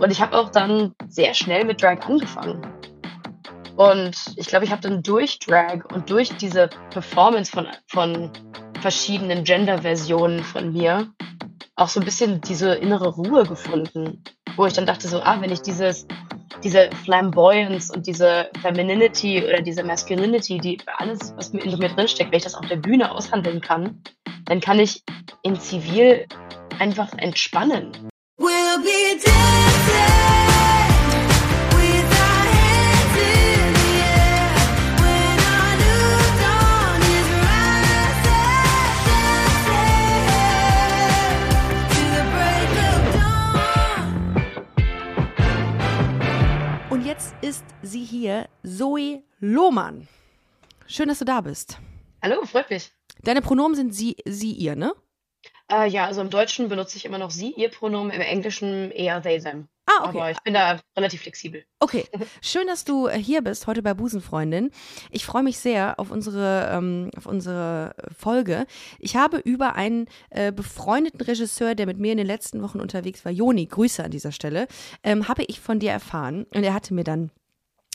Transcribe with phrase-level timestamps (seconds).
[0.00, 2.66] Und ich habe auch dann sehr schnell mit Drag angefangen.
[3.76, 8.30] Und ich glaube, ich habe dann durch Drag und durch diese Performance von, von
[8.80, 11.08] verschiedenen Gender-Versionen von mir
[11.76, 14.22] auch so ein bisschen diese innere Ruhe gefunden,
[14.56, 16.06] wo ich dann dachte so, ah, wenn ich dieses,
[16.62, 22.30] diese Flamboyance und diese Femininity oder diese Masculinity, die alles, was mir in mir drinsteckt,
[22.30, 24.02] wenn ich das auf der Bühne aushandeln kann,
[24.44, 25.02] dann kann ich
[25.42, 26.26] in Zivil
[26.78, 28.10] einfach entspannen.
[47.42, 50.06] Ist sie hier, Zoe Lohmann.
[50.86, 51.78] Schön, dass du da bist.
[52.22, 52.92] Hallo, freut mich.
[53.22, 54.92] Deine Pronomen sind sie, sie, ihr, ne?
[55.70, 59.22] Äh, ja, also im Deutschen benutze ich immer noch sie, ihr Pronomen, im Englischen eher
[59.22, 59.68] they, them.
[59.86, 60.18] Ah, okay.
[60.18, 61.64] Aber ich bin da relativ flexibel.
[61.78, 62.06] Okay,
[62.42, 64.70] schön, dass du äh, hier bist, heute bei Busenfreundin.
[65.10, 68.66] Ich freue mich sehr auf unsere, ähm, auf unsere Folge.
[68.98, 73.24] Ich habe über einen äh, befreundeten Regisseur, der mit mir in den letzten Wochen unterwegs
[73.24, 74.66] war, Joni, Grüße an dieser Stelle,
[75.02, 76.46] ähm, habe ich von dir erfahren.
[76.54, 77.30] Und er hatte mir dann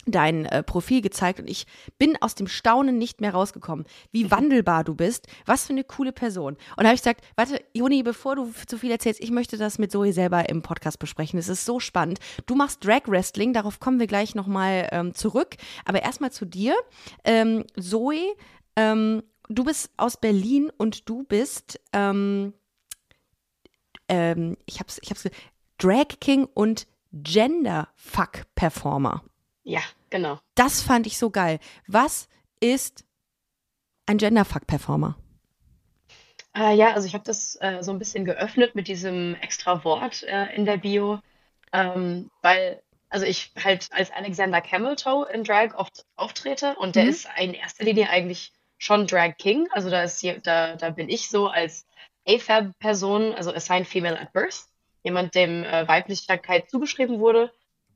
[0.06, 1.66] dein äh, Profil gezeigt und ich
[1.98, 6.12] bin aus dem Staunen nicht mehr rausgekommen, wie wandelbar du bist, was für eine coole
[6.12, 6.53] Person.
[6.53, 9.80] Und da habe ich gesagt, warte, Joni, bevor du zu viel erzählst, ich möchte das
[9.80, 11.39] mit Zoe selber im Podcast besprechen.
[11.39, 12.20] Es ist so spannend.
[12.45, 15.56] Du machst Drag Wrestling, darauf kommen wir gleich nochmal ähm, zurück.
[15.86, 16.75] Aber erstmal zu dir.
[17.23, 18.36] Ähm, Zoe,
[18.75, 22.53] ähm, du bist aus Berlin und du bist, ähm,
[24.08, 25.28] ähm, ich hab's, ich hab's,
[25.78, 29.23] Drag King und Gender Fuck Performer.
[29.66, 30.39] Ja, genau.
[30.53, 31.59] Das fand ich so geil.
[31.88, 33.03] Was ist
[34.05, 35.17] ein Genderfuck-Performer?
[36.55, 40.23] Äh, ja, also ich habe das äh, so ein bisschen geöffnet mit diesem extra Wort
[40.23, 41.19] äh, in der Bio,
[41.73, 47.09] ähm, weil also ich halt als Alexander Cameltoe in Drag oft auftrete und der mhm.
[47.09, 49.67] ist in erster Linie eigentlich schon Drag King.
[49.72, 51.88] Also da ist hier, da, da bin ich so als
[52.28, 54.66] AFAB-Person, also Assigned Female at Birth,
[55.03, 57.51] jemand, dem äh, Weiblichkeit zugeschrieben wurde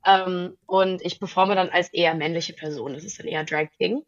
[0.06, 2.94] ähm, und ich performe dann als eher männliche Person.
[2.94, 4.04] Das ist dann eher Drag King.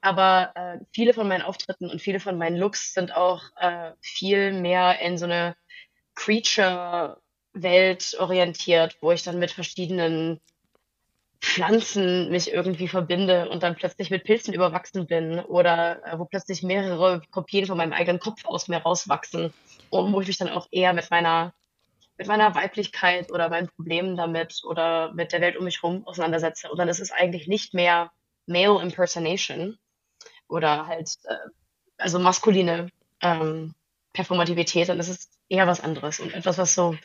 [0.00, 4.52] Aber äh, viele von meinen Auftritten und viele von meinen Looks sind auch äh, viel
[4.52, 5.56] mehr in so eine
[6.14, 10.40] Creature-Welt orientiert, wo ich dann mit verschiedenen
[11.40, 16.62] Pflanzen mich irgendwie verbinde und dann plötzlich mit Pilzen überwachsen bin oder äh, wo plötzlich
[16.62, 19.52] mehrere Kopien von meinem eigenen Kopf aus mir rauswachsen
[19.90, 21.52] und wo ich mich dann auch eher mit meiner
[22.16, 26.70] mit meiner Weiblichkeit oder meinen Problemen damit oder mit der Welt um mich herum auseinandersetze.
[26.70, 28.12] Und dann ist es eigentlich nicht mehr
[28.46, 29.78] Male Impersonation
[30.48, 31.34] oder halt, äh,
[31.98, 32.88] also maskuline
[33.20, 33.74] ähm,
[34.12, 36.96] Performativität, dann ist es eher was anderes und etwas, was so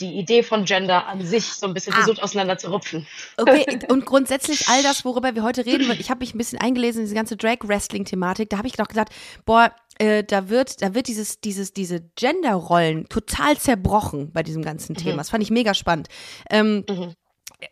[0.00, 1.96] die Idee von Gender an sich so ein bisschen ah.
[1.96, 3.06] versucht auseinander zu rupfen.
[3.36, 7.00] Okay, und grundsätzlich all das, worüber wir heute reden, ich habe mich ein bisschen eingelesen
[7.00, 9.12] in diese ganze Drag-Wrestling-Thematik, da habe ich doch gesagt,
[9.44, 14.94] boah, äh, da wird, da wird dieses, dieses, diese Gender-Rollen total zerbrochen bei diesem ganzen
[14.94, 15.14] Thema.
[15.14, 15.18] Mhm.
[15.18, 16.08] Das fand ich mega spannend.
[16.50, 17.14] Ähm, mhm.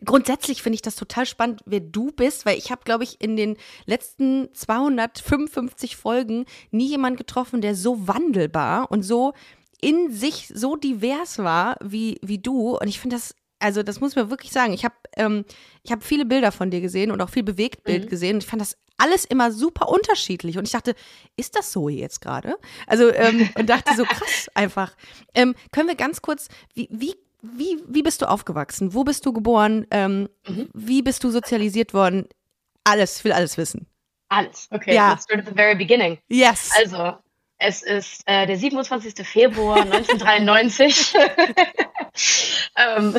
[0.03, 3.37] Grundsätzlich finde ich das total spannend, wer du bist, weil ich habe, glaube ich, in
[3.37, 3.55] den
[3.85, 9.33] letzten 255 Folgen nie jemand getroffen, der so wandelbar und so
[9.79, 12.77] in sich so divers war wie, wie du.
[12.77, 14.73] Und ich finde das, also das muss man wirklich sagen.
[14.73, 15.45] Ich habe ähm,
[15.83, 18.09] ich hab viele Bilder von dir gesehen und auch viel Bewegtbild mhm.
[18.09, 18.35] gesehen.
[18.35, 20.57] Und ich fand das alles immer super unterschiedlich.
[20.57, 20.95] Und ich dachte,
[21.35, 22.57] ist das so jetzt gerade?
[22.85, 24.95] Also, ähm, und dachte so, krass einfach.
[25.33, 28.93] Ähm, können wir ganz kurz, wie, wie, wie, wie bist du aufgewachsen?
[28.93, 29.85] Wo bist du geboren?
[29.91, 30.69] Ähm, mhm.
[30.73, 32.27] Wie bist du sozialisiert worden?
[32.83, 33.87] Alles, ich will alles wissen.
[34.29, 34.95] Alles, okay.
[34.95, 35.11] Ja.
[35.11, 36.17] Let's start at the very beginning.
[36.27, 36.71] Yes.
[36.77, 37.17] Also,
[37.59, 39.25] es ist äh, der 27.
[39.25, 41.13] Februar 1993.
[42.77, 43.15] ähm,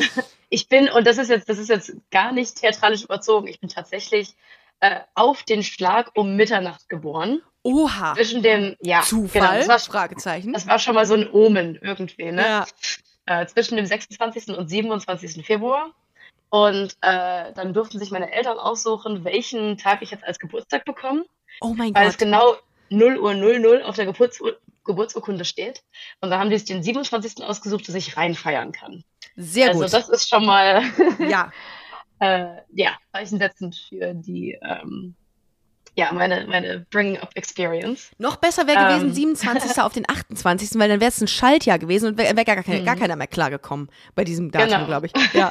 [0.49, 3.69] ich bin, und das ist jetzt, das ist jetzt gar nicht theatralisch überzogen, ich bin
[3.69, 4.35] tatsächlich
[4.79, 7.41] äh, auf den Schlag um Mitternacht geboren.
[7.63, 8.13] Oha.
[8.15, 9.01] Zwischen dem, ja.
[9.01, 9.41] Zufall?
[9.41, 10.53] Genau, das war, Fragezeichen.
[10.53, 12.41] Das war schon mal so ein Omen irgendwie, ne?
[12.41, 12.65] Ja.
[13.25, 14.57] Äh, zwischen dem 26.
[14.57, 15.45] und 27.
[15.45, 15.93] Februar.
[16.49, 21.25] Und äh, dann durften sich meine Eltern aussuchen, welchen Tag ich jetzt als Geburtstag bekomme.
[21.61, 21.95] Oh mein weil Gott.
[21.95, 22.55] Weil es genau
[22.89, 24.41] 0 Uhr 00 auf der Geburts
[24.85, 25.83] Geburtsurkunde steht.
[26.21, 27.43] Und dann haben die sich den 27.
[27.43, 29.03] ausgesucht, dass ich reinfeiern kann.
[29.35, 29.83] Sehr also gut.
[29.83, 30.81] Also das ist schon mal
[31.29, 31.51] ja.
[32.19, 35.15] äh, ja, zeichensetzend für die ähm,
[35.95, 38.11] ja, meine, meine Bring-Up-Experience.
[38.17, 39.13] Noch besser wäre gewesen, ähm.
[39.13, 39.81] 27.
[39.81, 42.81] auf den 28., weil dann wäre es ein Schaltjahr gewesen und wäre wär gar, keine,
[42.81, 42.85] mhm.
[42.85, 44.85] gar keiner mehr klargekommen bei diesem Datum, genau.
[44.85, 45.13] glaube ich.
[45.33, 45.49] Ja.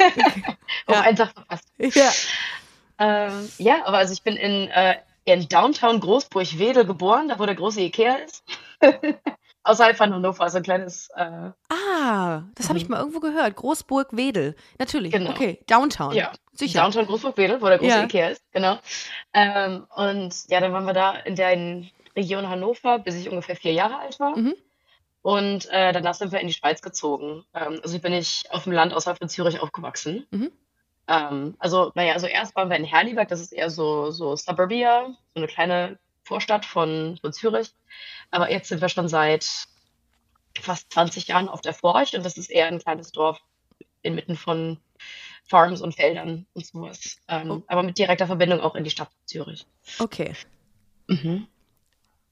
[0.87, 1.12] Auf ja.
[1.12, 1.69] Tag verpasst.
[1.79, 2.11] Ja.
[3.00, 7.55] Ähm, ja, aber also ich bin in, äh, in Downtown Großburg-Wedel geboren, da wo der
[7.55, 8.43] große Ikea ist.
[9.69, 11.09] außerhalb von Hannover, so ein kleines.
[11.15, 12.91] Äh, Ah, das habe ich Mhm.
[12.93, 13.56] mal irgendwo gehört.
[13.56, 14.56] Großburg-Wedel.
[14.79, 15.12] Natürlich.
[15.12, 15.31] Genau.
[15.31, 16.15] Okay, Downtown.
[16.15, 16.81] ja, Sicher.
[16.82, 18.05] Downtown Großburg-Wedel, wo der große Ja.
[18.05, 18.79] Ikea ist, genau.
[19.32, 21.56] Ähm, und ja, dann waren wir da in der
[22.17, 24.37] Region Hannover, bis ich ungefähr vier Jahre alt war.
[24.37, 24.55] Mhm.
[25.23, 27.44] Und äh, danach sind wir in die Schweiz gezogen.
[27.55, 30.26] Ähm, also bin ich auf dem Land außerhalb von Zürich aufgewachsen.
[30.31, 30.50] Mhm.
[31.09, 35.06] Ähm, also, naja, also erst waren wir in Herliberg, das ist eher so, so Suburbia,
[35.35, 35.99] so eine kleine
[36.29, 37.73] Vorstadt von, von Zürich.
[38.31, 39.67] Aber jetzt sind wir schon seit
[40.61, 43.41] fast 20 Jahren auf der Forch und das ist eher ein kleines Dorf
[44.03, 44.79] inmitten von
[45.45, 47.19] Farms und Feldern und sowas.
[47.29, 47.63] Ähm, Oh.
[47.67, 49.67] Aber mit direkter Verbindung auch in die Stadt Zürich.
[49.99, 50.35] Okay.
[51.07, 51.47] Mhm.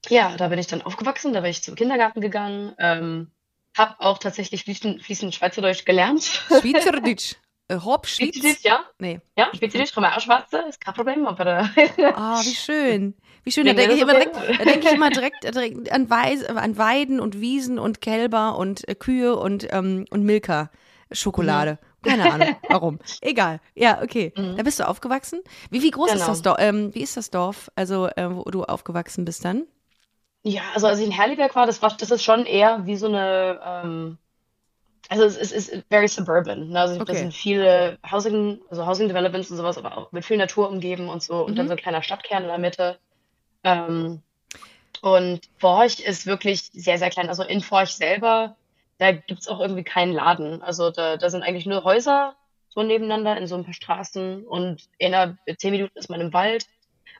[0.08, 3.30] Ja, da bin ich dann aufgewachsen, da bin ich zum Kindergarten gegangen, ähm,
[3.76, 6.22] habe auch tatsächlich fließend, fließend Schweizerdeutsch gelernt.
[6.48, 7.36] Schweizerdeutsch.
[7.68, 8.08] Äh, Schweiz.
[8.08, 8.84] Schweizerdeutsch, ja.
[8.98, 9.20] Nee.
[9.36, 11.68] Ja, Schweizerdeutsch, kann man auch schwarze, ist kein Problem, aber
[12.14, 13.14] Ah, wie schön.
[13.42, 13.66] Wie schön.
[13.66, 14.54] Da denke ich immer direkt, Suppe.
[14.58, 18.88] da denke ich immer direkt, direkt an, Weis, an Weiden und Wiesen und Kälber und
[18.88, 20.70] äh, Kühe und, ähm, und Milka.
[21.12, 21.78] Schokolade.
[22.02, 22.98] Keine Ahnung, warum.
[23.20, 23.60] Egal.
[23.74, 24.32] Ja, okay.
[24.36, 24.56] Mhm.
[24.56, 25.40] Da bist du aufgewachsen.
[25.70, 26.26] Wie, wie groß ist Genau.
[26.26, 26.56] das Dorf?
[26.60, 29.66] Ähm, wie ist das Dorf, also äh, wo du aufgewachsen bist dann?
[30.42, 33.06] Ja, also als ich in Herliberg war, das war, das ist schon eher wie so
[33.06, 34.18] eine, ähm,
[35.08, 36.68] also es, es ist very suburban.
[36.70, 36.80] Ne?
[36.80, 37.18] Also da Okay.
[37.18, 41.22] sind viele Housing, also Housing Developments und sowas, aber auch mit viel Natur umgeben und
[41.22, 41.44] so.
[41.44, 41.68] Und dann Mhm.
[41.68, 42.98] so ein kleiner Stadtkern in der Mitte.
[43.64, 44.22] Ähm,
[45.02, 47.28] und Forch ist wirklich sehr, sehr klein.
[47.28, 48.56] Also in Forch selber,
[48.98, 50.62] da gibt's auch irgendwie keinen Laden.
[50.62, 52.36] Also da, da sind eigentlich nur Häuser
[52.68, 56.32] so nebeneinander in so ein paar Straßen und in einer, zehn Minuten ist man im
[56.32, 56.66] Wald.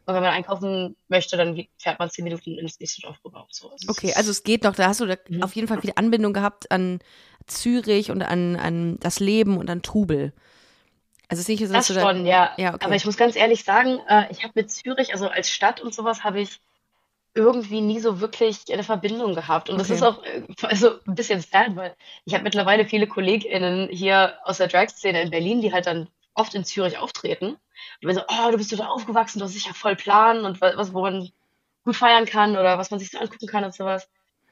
[0.05, 3.71] Und wenn man einkaufen möchte, dann fährt man zehn Minuten ins nächste Dorf rüber so.
[3.71, 5.43] Also es Okay, also es geht noch, da hast du da Mhm.
[5.43, 7.01] auf jeden Fall viel Anbindung gehabt an
[7.47, 10.33] Zürich und an, an das Leben und an Trubel.
[11.29, 12.53] Also es ist nicht so, dass Das du da, schon, ja.
[12.59, 12.85] Ja, okay.
[12.87, 15.95] Aber ich muss ganz ehrlich sagen, äh, ich habe mit Zürich, also als Stadt und
[15.95, 16.61] sowas, habe ich
[17.35, 19.71] irgendwie nie so wirklich eine Verbindung gehabt.
[19.71, 19.97] Und das Okay.
[19.97, 24.59] ist auch äh, also ein bisschen sad, weil ich habe mittlerweile viele KollegInnen hier aus
[24.59, 27.57] der Drag-Szene in Berlin, die halt dann oft in Zürich auftreten.
[28.03, 30.61] Und die so, oh, du bist so da aufgewachsen, du hast sicher voll Plan und
[30.61, 31.31] wa- was, wo man
[31.85, 34.09] gut feiern kann oder was man sich so angucken kann und sowas.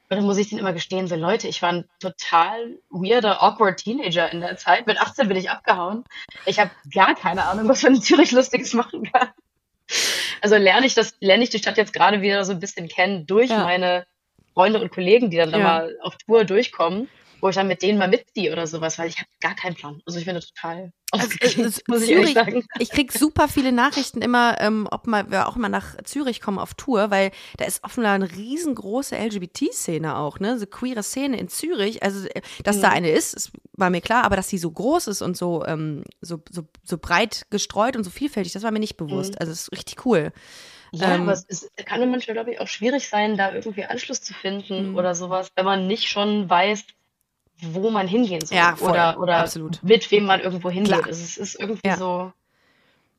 [0.09, 3.77] Und dann muss ich denen immer gestehen, so Leute, ich war ein total weirder, awkward
[3.77, 4.85] Teenager in der Zeit.
[4.85, 6.03] Mit 18 bin ich abgehauen.
[6.45, 9.29] Ich habe gar keine Ahnung, was man in Zürich Lustiges machen kann.
[10.41, 13.25] Also lerne ich das, lerne ich die Stadt jetzt gerade wieder so ein bisschen kennen
[13.25, 13.63] durch Ja.
[13.63, 14.05] meine
[14.53, 15.63] Freunde und Kollegen, die dann da Ja.
[15.63, 17.09] mal auf Tour durchkommen,
[17.41, 20.01] wo ich dann mit denen mal mitziehe oder sowas, weil ich habe gar keinen Plan.
[20.05, 21.29] Also ich bin da total Also,
[21.87, 22.65] muss ich Zürich- sagen.
[22.79, 26.59] Ich krieg super viele Nachrichten immer, ähm, ob mal, wir auch mal nach Zürich kommen
[26.59, 30.57] auf Tour, weil da ist offenbar eine riesengroße LGBT-Szene auch, ne?
[30.59, 32.03] So queere Szene in Zürich.
[32.03, 32.93] Also, äh, dass da Mhm.
[32.95, 36.03] eine ist, ist, war mir klar, aber dass sie so groß ist und so, ähm,
[36.21, 39.33] so, so, so breit gestreut und so vielfältig, das war mir nicht bewusst.
[39.33, 39.37] Mhm.
[39.39, 40.31] Also, es ist richtig cool.
[40.91, 44.21] Ja, Ähm, aber es ist, kann manchmal, glaube ich, auch schwierig sein, da irgendwie Anschluss
[44.21, 44.95] zu finden Mhm.
[44.97, 46.83] oder sowas, wenn man nicht schon weiß,
[47.73, 49.81] wo man hingehen soll Ja, voll, oder, oder absolut.
[49.83, 50.93] mit wem man irgendwo hingeht.
[51.05, 51.97] Also es ist irgendwie Ja.
[51.97, 52.31] so,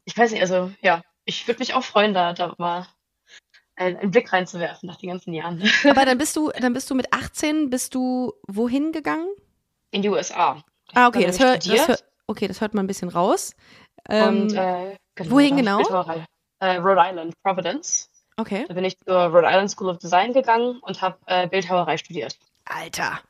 [0.05, 2.87] ich weiß nicht, also ja, ich würde mich auch freuen, da, da mal
[3.77, 7.13] einen, Blick reinzuwerfen nach den ganzen Jahren Aber dann bist du, dann bist du mit
[7.13, 9.29] 18, bist du wohin gegangen?
[9.91, 10.63] in die USA.
[10.95, 13.55] Ah, okay, das hört, das hört, okay, das hört man ein bisschen raus.
[14.09, 15.81] Ähm, Und äh, genau, wohin genau?
[16.61, 18.09] Äh, Rhode Island, Providence.
[18.37, 18.65] okay.
[18.69, 22.39] Da bin ich zur Rhode Island School of Design gegangen und habe äh, Bildhauerei studiert.
[22.65, 23.21] Alter.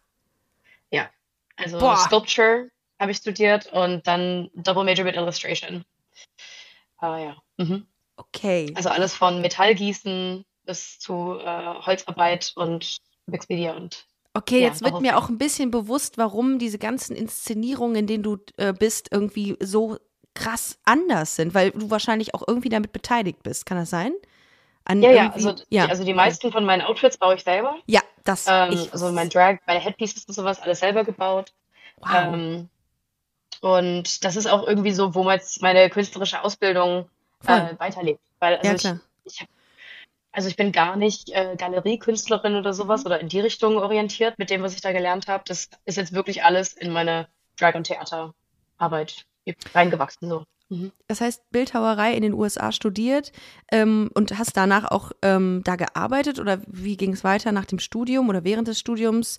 [1.56, 1.96] Also Boah.
[1.96, 2.70] Sculpture
[3.00, 5.84] habe ich studiert und dann Double Major mit Illustration.
[6.98, 7.36] Ah ja.
[7.58, 7.86] Mhm.
[8.16, 8.72] Okay.
[8.74, 14.84] Also alles von Metallgießen bis zu äh, Holzarbeit und Mixed Media und Okay, Ja, jetzt
[14.84, 19.08] wird mir auch ein bisschen bewusst, warum diese ganzen Inszenierungen, in denen du äh, bist,
[19.10, 19.96] irgendwie so
[20.34, 23.64] krass anders sind, weil du wahrscheinlich auch irgendwie damit beteiligt bist.
[23.64, 24.12] Kann das sein?
[24.84, 25.86] An ja, ja, also, ja.
[25.86, 27.78] Die, also die meisten von meinen Outfits baue ich selber.
[27.86, 28.46] Ja, das.
[28.48, 31.52] Ähm, ich, also mein Drag, meine Headpieces und sowas, alles selber gebaut.
[31.98, 32.08] wow.
[32.14, 32.68] Ähm,
[33.60, 37.08] und das ist auch irgendwie so, wo man jetzt meine künstlerische Ausbildung
[37.46, 38.20] äh, weiterlebt.
[38.38, 39.46] Weil also ja, ich, ich
[40.36, 44.50] also ich bin gar nicht äh, Galeriekünstlerin oder sowas oder in die Richtung orientiert mit
[44.50, 45.44] dem, was ich da gelernt habe.
[45.46, 47.26] Das ist jetzt wirklich alles in meine
[47.58, 49.24] Drag- und Theaterarbeit
[49.74, 50.28] reingewachsen.
[50.28, 50.44] So.
[50.68, 50.92] Mhm.
[51.08, 53.32] Das heißt, Bildhauerei in den USA studiert
[53.70, 57.78] ähm, und hast danach auch ähm, da gearbeitet oder wie ging es weiter nach dem
[57.78, 59.38] Studium oder während des Studiums?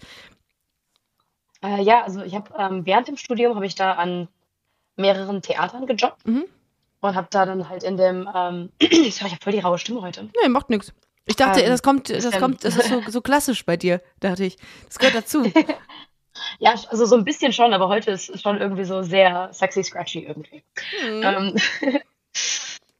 [1.63, 4.27] Äh, ja, also ich habe ähm, während dem Studium habe ich da an
[4.95, 6.45] mehreren Theatern gejobbt Mhm.
[7.01, 10.01] und habe da dann halt in dem, ähm, sorry, ich habe voll die raue Stimme
[10.01, 10.29] heute.
[10.41, 10.93] Nee, macht nichts.
[11.25, 14.01] Ich dachte, Ähm, das kommt, das bisschen- kommt, das ist so, so klassisch bei dir,
[14.21, 14.55] dachte ich.
[14.85, 15.43] Das gehört dazu.
[16.59, 19.83] Ja, also so ein bisschen schon, aber heute ist es schon irgendwie so sehr sexy,
[19.83, 20.63] scratchy irgendwie.
[21.03, 21.23] Mhm.
[21.23, 21.55] Ähm,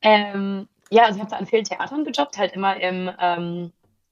[0.02, 3.72] ähm, ja, also ich habe da an vielen Theatern gejobbt, halt immer im, ähm,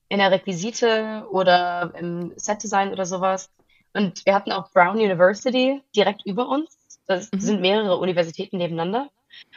[0.10, 3.50] in der Requisite oder im Setdesign oder sowas.
[3.94, 7.00] Und wir hatten auch Brown University direkt über uns.
[7.08, 7.40] Das Mhm.
[7.40, 9.10] sind mehrere Universitäten nebeneinander.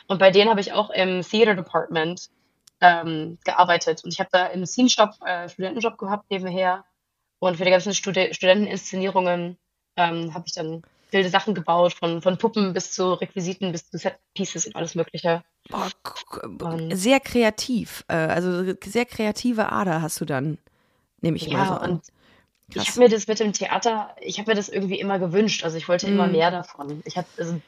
[0.06, 2.30] Und bei denen habe ich auch im Theater Department
[2.80, 4.04] ähm, gearbeitet.
[4.04, 6.84] Und ich habe da im Scene Shop äh, Studentenjob gehabt nebenher.
[7.40, 9.58] Und für die ganzen Studi Studenteninszenierungen
[9.98, 13.98] ähm, habe ich dann wilde Sachen gebaut, von, von Puppen bis zu Requisiten, bis zu
[13.98, 15.42] Set Pieces und alles Mögliche.
[15.68, 18.04] Boah, Und- sehr kreativ.
[18.08, 20.58] Äh, also sehr kreative Ader hast du dann,
[21.20, 21.90] nehme ich mal so Ja, an.
[21.92, 22.02] und
[22.70, 22.88] ich Krass.
[22.88, 25.64] habe mir das mit dem Theater, ich habe mir das irgendwie immer gewünscht.
[25.64, 26.32] Also ich wollte immer Mhm.
[26.32, 27.02] mehr davon.
[27.06, 27.60] Ich habe, also,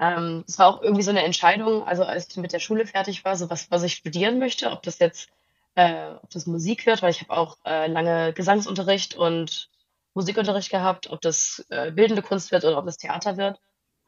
[0.00, 3.24] ähm, es war auch irgendwie so eine Entscheidung, also als ich mit der Schule fertig
[3.24, 5.28] war, so was, was ich studieren möchte, ob das jetzt,
[5.76, 9.70] äh, ob das Musik wird, weil ich habe auch äh, lange Gesangsunterricht und
[10.18, 13.60] Musikunterricht gehabt, ob das äh, bildende Kunst wird oder ob das Theater wird.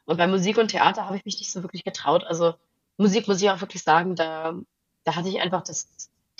[0.06, 2.24] Und bei Musik und Theater habe ich mich nicht so wirklich getraut.
[2.24, 2.54] Also
[2.96, 4.54] Musik muss ich auch wirklich sagen, da,
[5.04, 5.88] da hatte ich einfach das,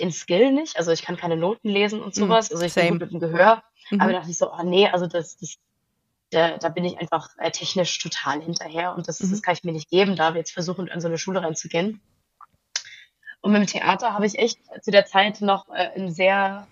[0.00, 0.76] den Skill nicht.
[0.76, 2.50] Also ich kann keine Noten lesen und Mm, sowas.
[2.50, 2.98] Also ich bin same.
[2.98, 3.62] gut mit dem Gehör.
[3.90, 4.00] Mhm.
[4.00, 5.54] Aber da dachte ich so, ah nee, also das, das,
[6.30, 9.30] da, da bin ich einfach äh, technisch total hinterher und das, Mhm.
[9.30, 12.00] das kann ich mir nicht geben, da wir jetzt versuchen, an so eine Schule reinzugehen.
[13.40, 16.66] Und mit dem Theater habe ich echt zu der Zeit noch äh, ein sehr,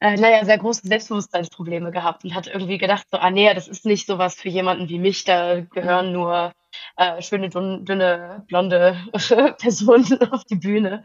[0.00, 3.84] äh, naja, sehr große Selbstbewusstseinsprobleme gehabt und hatte irgendwie gedacht, so, ah nee, das ist
[3.84, 6.52] nicht sowas für jemanden wie mich, da gehören nur
[6.96, 8.96] äh, schöne, dünne, dünne, blonde
[9.58, 11.04] Personen auf die Bühne.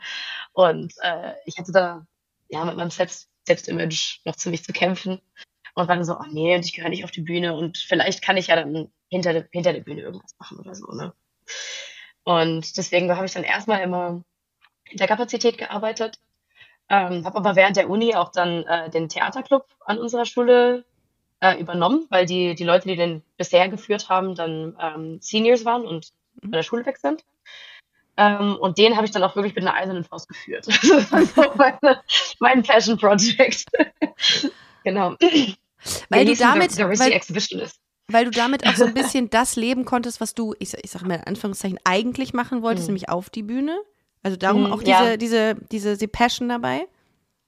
[0.54, 2.06] Und äh, ich hatte da
[2.50, 5.22] ja mit meinem Selbst Selbstimage noch ziemlich zu kämpfen
[5.76, 8.24] und war dann so, oh nee, und ich gehöre nicht auf die Bühne und vielleicht
[8.24, 11.14] kann ich ja dann hinter der, hinter der Bühne irgendwas machen oder so, ne?
[12.24, 14.24] Und deswegen habe ich dann erstmal immer
[14.90, 16.18] in der Kapazität gearbeitet,
[16.90, 20.86] ähm, habe aber während der Uni auch dann äh, den Theaterclub an unserer Schule
[21.40, 25.86] äh, übernommen, weil die, die Leute, die den bisher geführt haben, dann ähm, Seniors waren
[25.86, 26.12] und
[26.42, 27.24] von der Schule weg sind.
[28.18, 30.66] Ähm, und den habe ich dann auch wirklich mit einer eisernen Faust geführt.
[30.82, 32.02] Das war so meine,
[32.40, 33.66] mein Passion Project.
[34.84, 35.16] genau.
[36.10, 37.80] Weil du damit, the Risky weil, Exhibitionist.
[38.08, 41.02] weil du damit auch so ein bisschen das leben konntest, was du, ich, ich sag
[41.04, 42.94] mal in Anführungszeichen, eigentlich machen wolltest, Mhm.
[42.94, 43.78] nämlich auf die Bühne.
[44.26, 45.18] Also darum Mhm, auch diese, ja.
[45.18, 46.88] diese, diese, diese Passion dabei.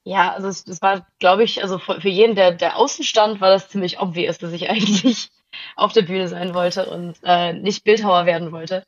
[0.04, 3.50] Ja, also es, das war, glaube ich, also für, jeden, der, der außen stand, war
[3.50, 5.30] das ziemlich obvious, dass ich eigentlich
[5.76, 8.84] auf der Bühne sein wollte und äh, nicht Bildhauer werden wollte.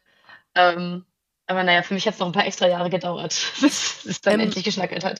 [0.55, 1.05] Ähm,
[1.47, 4.39] aber naja, für mich hat es noch ein paar extra Jahre gedauert, bis es dann
[4.39, 5.19] Ähm, endlich geschnackelt hat.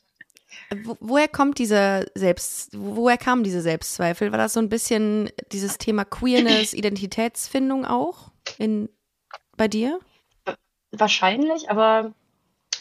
[0.84, 4.32] Wo, woher kommt dieser Selbst, wo- woher kamen diese Selbstzweifel?
[4.32, 8.90] War das so ein bisschen dieses Thema Queerness, Identitätsfindung auch in,
[9.58, 10.00] bei dir?
[10.92, 12.14] Wahrscheinlich, aber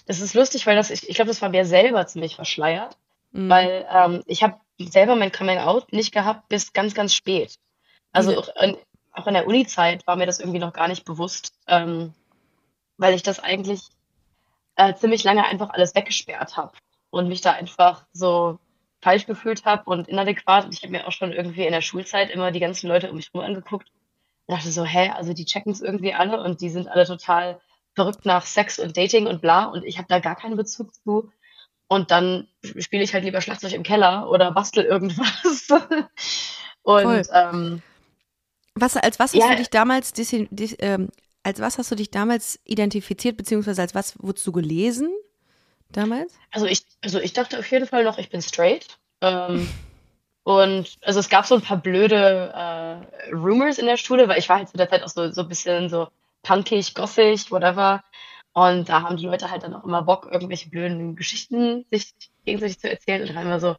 [0.09, 2.97] das ist lustig, weil das, ich, ich glaube, das war mir selber ziemlich verschleiert,
[3.31, 3.49] Mhm.
[3.50, 7.57] weil ähm, ich habe selber mein Coming Out nicht gehabt bis ganz, ganz spät.
[8.12, 8.77] Also Diese- auch in,
[9.12, 12.15] auch in der Uni-Zeit war mir das irgendwie noch gar nicht bewusst, ähm,
[12.97, 13.83] weil ich das eigentlich
[14.77, 16.73] äh, ziemlich lange einfach alles weggesperrt habe
[17.11, 18.59] und mich da einfach so
[19.03, 20.65] falsch gefühlt habe und inadäquat.
[20.67, 23.17] Und ich habe mir auch schon irgendwie in der Schulzeit immer die ganzen Leute um
[23.17, 23.91] mich herum angeguckt
[24.47, 27.61] und dachte so, hä, also die checken es irgendwie alle und die sind alle total
[27.99, 31.31] verrückt nach Sex und Dating und bla und ich habe da gar keinen Bezug zu.
[31.88, 35.69] Und dann spiele ich halt lieber Schlagzeug im Keller oder bastel irgendwas.
[36.83, 37.83] Und ähm,
[38.75, 39.50] Was, als was hast Ja.
[39.50, 40.12] du dich damals,
[40.78, 41.09] ähm,
[41.43, 45.11] als was hast du dich damals identifiziert, beziehungsweise als was wurdest du gelesen
[45.90, 46.35] damals?
[46.50, 48.87] also ich, also ich dachte auf jeden Fall noch, ich bin straight.
[49.23, 49.69] Ähm,
[50.45, 54.49] und also es gab so ein paar blöde äh, Rumors in der Schule, weil ich
[54.49, 56.09] war halt zu der Zeit auch so, so ein bisschen so
[56.42, 58.02] punkig, gossig, whatever.
[58.52, 62.12] Und da haben die Leute halt dann auch immer Bock, irgendwelche blöden Geschichten sich
[62.45, 63.23] gegenseitig zu erzählen.
[63.23, 63.76] Und dann immer so,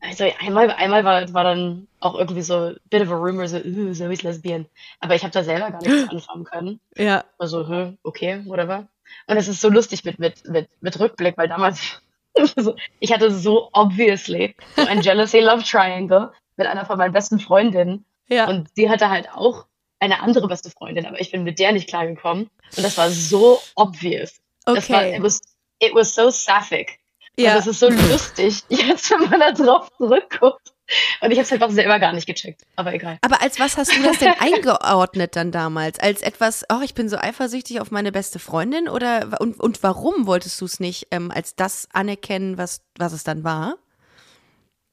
[0.00, 3.92] also einmal, einmal war, war dann auch irgendwie so bit of a rumor, so, uh,
[3.92, 4.66] Zoe's lesbian.
[5.00, 6.80] Aber ich habe da selber gar nichts anfangen können.
[6.96, 7.24] Ja.
[7.38, 8.88] Also, hm, okay, whatever.
[9.26, 12.00] Und es ist so lustig mit, mit, mit, mit Rückblick, weil damals,
[13.00, 18.04] ich hatte so obviously so ein Jealousy-Love-Triangle mit einer von meinen besten Freundinnen.
[18.28, 18.48] Ja.
[18.48, 19.66] Und sie hatte halt auch
[20.02, 22.50] eine andere beste Freundin, aber ich bin mit der nicht klargekommen.
[22.76, 24.34] Und das war so obvious.
[24.64, 25.16] Das war, okay.
[25.16, 25.40] it was,
[25.78, 26.98] it was so sapphic.
[27.38, 27.54] Und Ja.
[27.54, 30.72] das ist so lustig, jetzt wenn man da drauf zurückguckt.
[31.20, 32.62] Und ich habe es einfach selber gar nicht gecheckt.
[32.76, 33.16] Aber egal.
[33.22, 35.98] Aber als was hast du das denn eingeordnet dann damals?
[36.00, 40.26] Als etwas, oh, ich bin so eifersüchtig auf meine beste Freundin oder und, und warum
[40.26, 43.76] wolltest du es nicht ähm, als das anerkennen, was, was es dann war?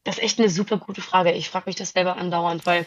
[0.04, 1.32] Das ist echt eine super gute Frage.
[1.34, 2.86] Ich frage mich das selber andauernd, weil,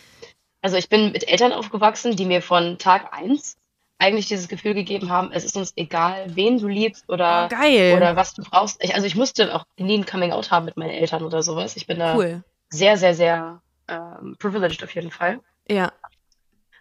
[0.62, 3.56] also ich bin mit Eltern aufgewachsen, die mir von Tag eins
[3.98, 7.94] eigentlich dieses Gefühl gegeben haben, es ist uns egal, wen du liebst oder, Oh, geil.
[7.96, 8.82] oder was du brauchst.
[8.82, 11.76] Ich, also ich musste auch nie ein Coming Out haben mit meinen Eltern oder sowas.
[11.76, 12.42] Ich bin da Cool.
[12.68, 15.38] sehr, sehr, sehr ähm, privileged auf jeden Fall.
[15.68, 15.92] Ja.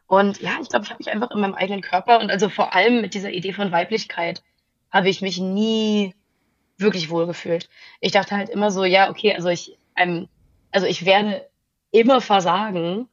[0.07, 2.73] Und ja, ich glaube, ich habe mich einfach in meinem eigenen Körper und also vor
[2.73, 4.41] allem mit dieser Idee von Weiblichkeit
[4.91, 6.15] habe ich mich nie
[6.77, 7.69] wirklich wohl gefühlt.
[7.99, 10.27] Ich dachte halt immer so, ja, okay, also ich, ähm,
[10.71, 11.47] also ich werde
[11.91, 13.07] immer versagen,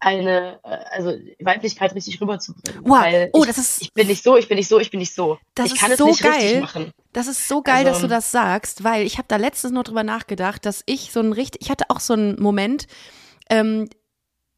[0.00, 2.82] eine, äh, also Weiblichkeit richtig rüberzubringen.
[2.84, 3.04] Wow.
[3.32, 5.14] Oh, ich, das ist, ich bin nicht so, ich bin nicht so, ich bin nicht
[5.14, 5.38] so.
[5.54, 6.60] das ich ist kann es so nicht richtig geil.
[6.60, 6.90] machen.
[7.12, 9.84] Das ist so geil, dass Also- du das sagst, weil ich habe da letztens noch
[9.84, 12.86] drüber nachgedacht, dass ich so ein richtig, ich hatte auch so einen Moment,
[13.50, 13.88] ähm,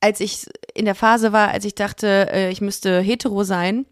[0.01, 3.87] als ich in der Phase war, als ich dachte, äh, ich müsste hetero sein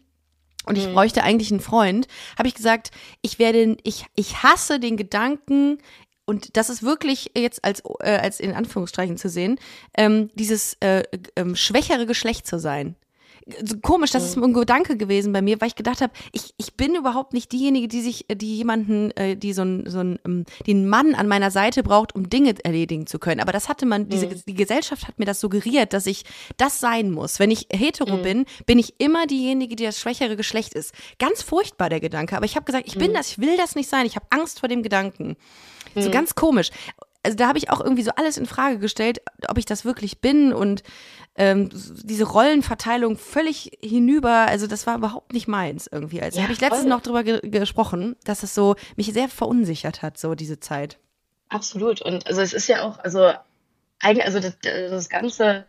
[0.65, 0.93] und ich Mhm.
[0.93, 2.91] bräuchte eigentlich einen Freund, habe ich gesagt,
[3.21, 5.79] ich werde, ich, ich hasse den Gedanken,
[6.31, 9.59] und das ist wirklich jetzt als, äh, als in Anführungsstrichen zu sehen,
[9.97, 11.03] ähm, dieses äh,
[11.35, 12.95] ähm, schwächere Geschlecht zu sein.
[13.65, 16.75] So komisch, das ist ein Gedanke gewesen bei mir, weil ich gedacht habe, ich, ich
[16.75, 20.45] bin überhaupt nicht diejenige, die sich, die jemanden, äh, die so ein, so ein, ähm,
[20.67, 23.41] den Mann an meiner Seite braucht, um Dinge erledigen zu können.
[23.41, 26.23] Aber das hatte man, diese, die Gesellschaft hat mir das suggeriert, dass ich
[26.55, 27.39] das sein muss.
[27.39, 30.93] Wenn ich hetero bin, bin ich immer diejenige, die das schwächere Geschlecht ist.
[31.19, 32.37] Ganz furchtbar der Gedanke.
[32.37, 34.05] Aber ich habe gesagt, ich bin das, ich will das nicht sein.
[34.05, 35.35] Ich habe Angst vor dem Gedanken.
[35.95, 36.69] So ganz komisch.
[37.23, 40.21] Also da habe ich auch irgendwie so alles in Frage gestellt, ob ich das wirklich
[40.21, 40.81] bin und
[41.35, 41.69] ähm,
[42.03, 44.47] diese Rollenverteilung völlig hinüber.
[44.47, 46.21] Also das war überhaupt nicht meins irgendwie.
[46.21, 46.89] Also Ja, habe ich letztens voll.
[46.89, 50.97] noch drüber ge gesprochen, dass es so mich sehr verunsichert hat, so diese Zeit.
[51.49, 52.01] Absolut.
[52.01, 53.31] Und also es ist ja auch, also
[53.99, 55.65] eigentlich, also das, das ganze,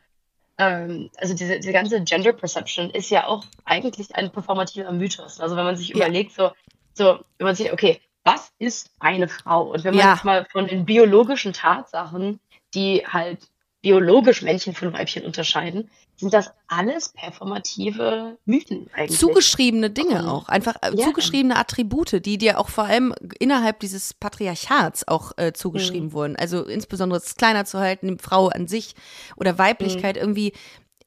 [0.59, 5.38] ähm, also diese, diese ganze Gender Perception ist ja auch eigentlich ein performativer Mythos.
[5.38, 5.97] Also wenn man sich Ja.
[5.97, 6.50] überlegt, so,
[6.95, 9.73] so, wenn man sich, okay, was ist eine Frau?
[9.73, 10.14] Und wenn man Ja.
[10.14, 12.38] jetzt mal von den biologischen Tatsachen,
[12.75, 13.38] die halt
[13.83, 19.19] biologisch Männchen von Weibchen unterscheiden, sind das alles performative Mythen eigentlich.
[19.19, 21.05] Zugeschriebene Dinge Und- auch, einfach äh, Ja.
[21.07, 26.12] zugeschriebene Attribute, die dir auch vor allem innerhalb dieses Patriarchats auch äh, zugeschrieben Mhm.
[26.12, 26.37] wurden.
[26.37, 28.95] Also insbesondere es kleiner zu halten, die Frau an sich
[29.37, 30.23] oder Weiblichkeit Mhm.
[30.23, 30.52] irgendwie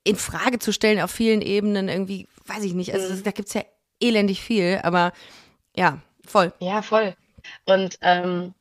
[0.03, 2.93] in Frage zu stellen auf vielen Ebenen, irgendwie, weiß ich nicht.
[2.93, 3.23] Also Mhm.
[3.23, 3.63] da gibt's ja
[4.01, 5.13] elendig viel, aber
[5.75, 6.53] ja, voll.
[6.59, 7.15] Ja, voll.
[7.65, 8.53] Und ähm,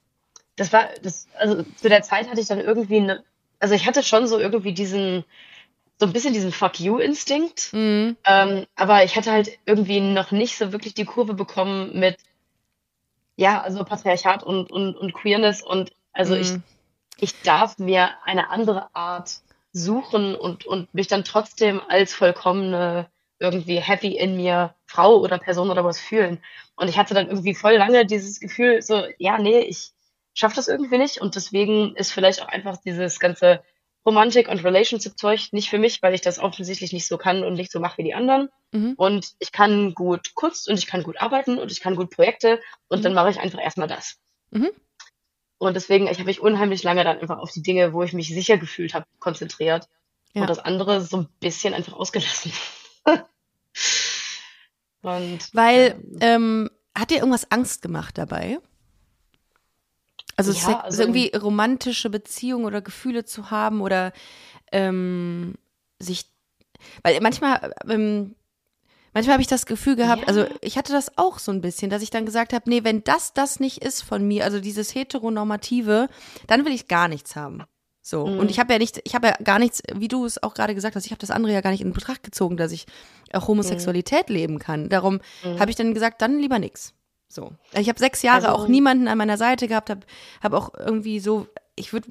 [0.57, 3.25] das war, das, also zu der Zeit hatte ich dann irgendwie eine,
[3.59, 5.25] also ich hatte schon so irgendwie diesen,
[5.99, 8.17] so ein bisschen diesen Fuck you-Instinkt, Mhm.
[8.25, 12.19] ähm, aber ich hatte halt irgendwie noch nicht so wirklich die Kurve bekommen mit,
[13.37, 16.63] ja, also Patriarchat und, und, und Queerness und also ich, Mhm.
[17.19, 19.41] ich darf mir eine andere Art
[19.73, 23.09] suchen und, und mich dann trotzdem als vollkommene,
[23.41, 26.39] irgendwie happy in mir Frau oder Person oder was fühlen.
[26.77, 29.91] Und ich hatte dann irgendwie voll lange dieses Gefühl, so, ja, nee, ich
[30.35, 31.21] schaffe das irgendwie nicht.
[31.21, 33.63] Und deswegen ist vielleicht auch einfach dieses ganze
[34.07, 37.73] Romantik- und Relationship-Zeug nicht für mich, weil ich das offensichtlich nicht so kann und nicht
[37.73, 38.51] so mache wie die anderen.
[38.71, 38.95] Mhm.
[38.97, 42.61] Und ich kann gut Kunst und ich kann gut arbeiten und ich kann gut Projekte
[42.89, 43.03] und Mhm.
[43.03, 44.19] dann mache ich einfach erstmal das.
[44.51, 44.71] Mhm.
[45.59, 48.29] Und deswegen, ich habe mich unheimlich lange dann einfach auf die Dinge, wo ich mich
[48.29, 49.89] sicher gefühlt habe, konzentriert.
[50.35, 50.43] Ja.
[50.43, 52.53] Und das andere so ein bisschen einfach ausgelassen.
[55.05, 58.59] und Weil, ähm, hat dir irgendwas Angst gemacht dabei?
[60.37, 64.13] Also, Ja, Sex- also- irgendwie romantische Beziehungen oder Gefühle zu haben oder
[64.73, 65.55] ähm,
[66.01, 66.27] sich,
[67.05, 68.35] weil manchmal, ähm,
[69.13, 70.29] manchmal habe ich das Gefühl gehabt, Ja.
[70.29, 73.05] also ich hatte das auch so ein bisschen, dass ich dann gesagt habe, nee, wenn
[73.05, 76.09] das das nicht ist von mir, also dieses heteronormative,
[76.49, 77.63] dann will ich gar nichts haben.
[78.03, 78.27] So.
[78.27, 78.39] Mhm.
[78.41, 80.75] Und ich habe ja nicht, ich habe ja gar nichts, wie du es auch gerade
[80.75, 82.87] gesagt hast, ich habe das andere ja gar nicht in Betracht gezogen, dass ich
[83.35, 84.89] auch Homosexualität leben kann.
[84.89, 85.59] Darum Mhm.
[85.61, 86.95] habe ich dann gesagt, dann lieber nix.
[87.29, 87.53] So.
[87.73, 90.01] Ich habe sechs Jahre Also- auch niemanden an meiner Seite gehabt, habe
[90.43, 92.09] hab auch irgendwie so, ich würde,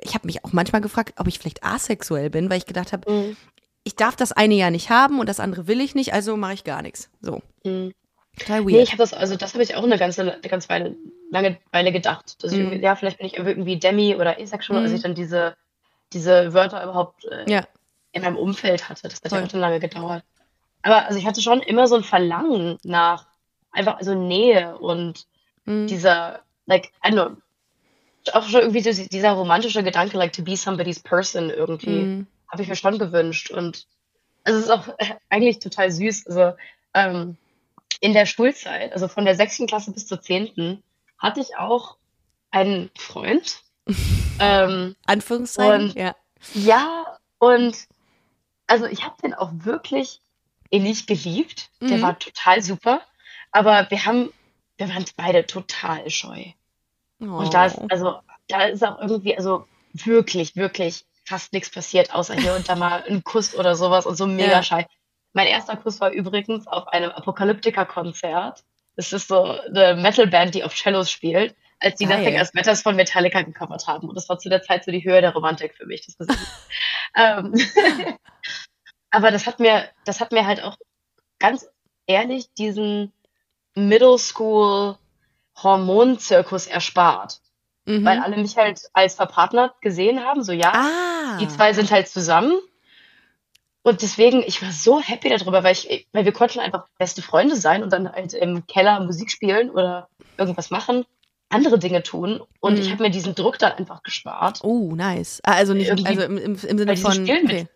[0.00, 3.10] ich habe mich auch manchmal gefragt, ob ich vielleicht asexuell bin, weil ich gedacht habe,
[3.10, 3.36] Mhm.
[3.84, 6.54] ich darf das eine ja nicht haben und das andere will ich nicht, also mache
[6.54, 7.08] ich gar nichts.
[7.22, 7.40] So.
[7.64, 7.92] Mhm.
[8.38, 8.82] Total Nee, weird.
[8.82, 10.94] ich habe das, also das habe ich auch eine ganze, eine ganz Weile,
[11.30, 12.42] lange Weile gedacht.
[12.44, 12.64] Dass ich Mhm.
[12.66, 14.96] irgendwie, ja, vielleicht bin ich irgendwie Demi oder asexual, als Mhm.
[14.96, 15.56] ich dann diese,
[16.12, 17.62] diese Wörter überhaupt äh, ja.
[18.12, 19.02] in meinem Umfeld hatte.
[19.08, 19.42] Das hat ja Voll.
[19.44, 20.22] auch schon lange gedauert.
[20.86, 23.26] Aber also ich hatte schon immer so ein Verlangen nach
[23.72, 25.26] einfach also Nähe und
[25.64, 25.88] Mhm.
[25.88, 27.36] dieser, like, I don't know,
[28.34, 32.26] auch schon irgendwie so dieser romantische Gedanke, like to be somebody's person irgendwie, Mhm.
[32.48, 33.50] habe ich mir schon gewünscht.
[33.50, 33.88] Und
[34.44, 34.86] also es ist auch
[35.28, 36.28] eigentlich total süß.
[36.28, 36.56] Also
[36.94, 37.36] ähm,
[38.00, 40.84] in der Schulzeit, also von der sechsten Klasse bis zur zehnten,
[41.18, 41.96] hatte ich auch
[42.52, 43.60] einen Freund.
[44.38, 46.14] ähm, Anführungszeichen, Und- ja.
[46.54, 47.76] ja, und
[48.68, 50.20] also ich habe den auch wirklich
[50.70, 51.70] innig geliebt.
[51.80, 52.02] Der Mhm.
[52.02, 53.02] war total super.
[53.52, 54.30] Aber wir haben,
[54.76, 56.44] wir waren beide total scheu.
[57.18, 57.86] Und da ist, Oh.
[57.88, 62.76] also, da ist auch irgendwie, also wirklich, wirklich fast nichts passiert, außer hier und da
[62.76, 64.62] mal ein Kuss oder sowas und so mega Ja.
[64.62, 64.86] schei.
[65.32, 68.64] Mein erster Kuss war übrigens auf einem Apokalyptika-Konzert.
[68.96, 72.18] Das ist so eine Metalband, die auf Cellos spielt, als die Geil.
[72.18, 74.08] Nothing Else Matters von Metallica gecovert haben.
[74.08, 76.06] Und das war zu der Zeit so die Höhe der Romantik für mich.
[76.18, 76.26] Das
[77.16, 77.52] ähm,
[79.16, 80.76] aber das hat mir, das hat mir halt auch
[81.38, 81.66] ganz
[82.06, 83.12] ehrlich diesen
[83.74, 84.96] Middle School
[85.62, 87.40] Hormonzirkus erspart.
[87.86, 88.04] Mhm.
[88.04, 91.38] Weil alle mich halt als verpartnert gesehen haben, so ja, ah.
[91.38, 92.52] die zwei sind halt zusammen.
[93.82, 97.56] Und deswegen, ich war so happy darüber, weil ich, weil wir konnten einfach beste Freunde
[97.56, 101.06] sein und dann halt im Keller Musik spielen oder irgendwas machen,
[101.48, 102.42] andere Dinge tun.
[102.60, 102.80] Und Mhm.
[102.80, 104.58] ich habe mir diesen Druck dann einfach gespart.
[104.64, 105.40] Oh, nice.
[105.44, 107.22] Ah, Also nicht, Irgendwie- also im, im, Sinne von.
[107.22, 107.68] Okay.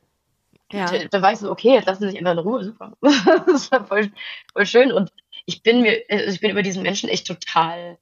[0.73, 0.87] Ja.
[0.87, 2.97] Da, da war ich so, okay, jetzt lassen sie sich einfach in Ruhe, super.
[3.47, 4.11] das war voll,
[4.53, 4.93] voll schön.
[4.93, 5.13] Und
[5.47, 7.99] ich bin mir, also ich bin über diesen Menschen echt total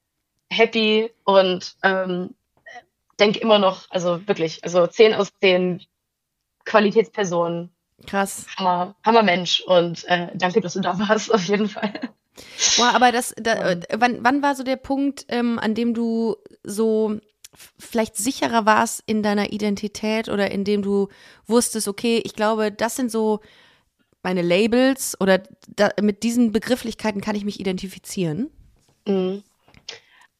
[0.50, 2.34] happy und ähm,
[3.18, 5.82] denke immer noch, also wirklich, also 10 aus 10
[6.64, 7.70] Qualitätspersonen,
[8.06, 8.46] Krass.
[8.56, 11.92] Hammer, Hammer Mensch und äh, danke, dass du da warst, auf jeden Fall.
[12.76, 16.36] Boah, aber das, da, äh, wann, wann war so der Punkt, ähm, an dem du
[16.62, 17.18] so
[17.78, 21.08] vielleicht sicherer warst in deiner Identität oder in dem du
[21.46, 23.40] wusstest, okay, ich glaube, das sind so
[24.22, 28.50] meine Labels oder da, mit diesen Begrifflichkeiten kann ich mich identifizieren?
[29.06, 29.42] Mhm.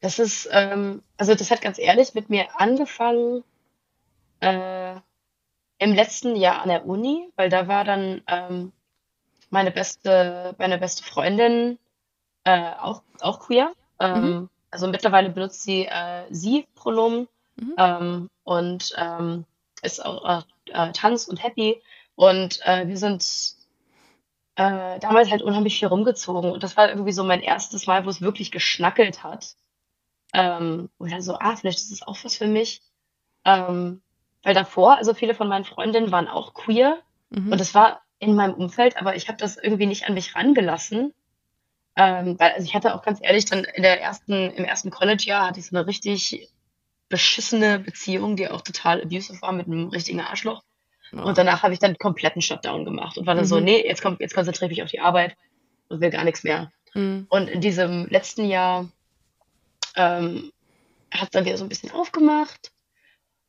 [0.01, 3.43] Das ist, ähm, also das hat ganz ehrlich mit mir angefangen
[4.39, 4.95] äh,
[5.77, 8.71] im letzten Jahr an der Uni, weil da war dann ähm,
[9.49, 11.79] meine beste, meine beste Freundin
[12.43, 13.73] äh, auch, auch queer.
[13.99, 17.27] Ähm, Also mittlerweile benutzt sie äh, sie-Pronomen
[17.59, 17.73] Mhm.
[17.77, 19.45] ähm, und ähm,
[19.81, 21.81] ist auch äh, äh, Tanz und happy.
[22.15, 23.23] Und äh, wir sind
[24.55, 26.51] äh, damals halt unheimlich viel rumgezogen.
[26.51, 29.55] Und das war irgendwie so mein erstes Mal, wo es wirklich geschnackelt hat.
[30.33, 32.81] Ähm, und dann so, ah, vielleicht ist es auch was für mich.
[33.45, 34.01] Ähm,
[34.43, 36.99] weil davor, also viele von meinen Freundinnen waren auch queer.
[37.29, 37.51] Mhm.
[37.51, 41.13] Und das war in meinem Umfeld, aber ich habe das irgendwie nicht an mich rangelassen.
[42.01, 45.47] Ähm, weil, also ich hatte auch ganz ehrlich dann in der ersten, im ersten College-Jahr
[45.47, 46.49] hatte ich so eine richtig
[47.09, 50.63] beschissene Beziehung, die auch total abusive war mit einem richtigen Arschloch.
[51.11, 53.65] Und danach habe ich dann kompletten Shutdown gemacht und war dann so, Mhm.
[53.65, 55.35] nee, jetzt kommt, jetzt konzentriere ich mich auf die Arbeit
[55.89, 56.71] und will gar nichts mehr.
[56.93, 57.25] Mhm.
[57.29, 58.87] Und in diesem letzten Jahr
[59.95, 60.53] ähm,
[61.11, 62.71] hat es dann wieder so ein bisschen aufgemacht.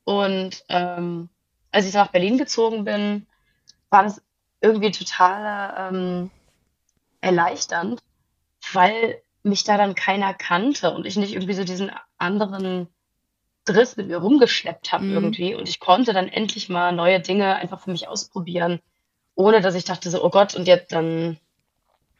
[0.04, 1.28] Und ähm,
[1.70, 3.26] als ich nach Berlin gezogen bin,
[3.90, 4.20] war das
[4.60, 6.30] irgendwie total ähm,
[7.20, 8.02] erleichternd,
[8.74, 12.88] weil mich da dann keiner kannte und ich nicht irgendwie so diesen anderen
[13.64, 15.14] Driss mit mir rumgeschleppt habe Mhm.
[15.14, 15.54] irgendwie.
[15.54, 18.80] Und ich konnte dann endlich mal neue Dinge einfach für mich ausprobieren,
[19.34, 21.38] ohne dass ich dachte so, oh Gott, und jetzt dann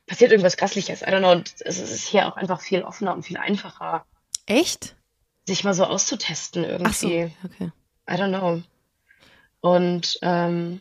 [0.07, 1.03] passiert irgendwas Krassliches.
[1.03, 1.33] I don't know.
[1.33, 4.05] Und es ist hier auch einfach viel offener und viel einfacher,
[4.47, 4.97] Echt?
[5.47, 7.35] sich mal so auszutesten Ach so, irgendwie.
[7.45, 7.71] okay.
[8.09, 8.63] I don't know.
[9.61, 10.81] Und ähm,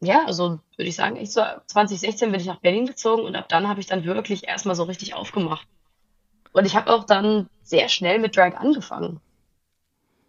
[0.00, 3.48] ja, also würde ich sagen, ich so 2016 bin ich nach Berlin gezogen und ab
[3.48, 5.66] dann habe ich dann wirklich erstmal so richtig aufgemacht.
[6.52, 9.20] Und ich habe auch dann sehr schnell mit Drag angefangen.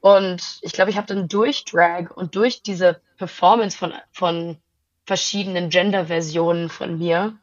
[0.02, 4.58] Und ich glaube, ich habe dann durch Drag und durch diese Performance von, von
[5.06, 7.38] verschiedenen Gender-Versionen von mir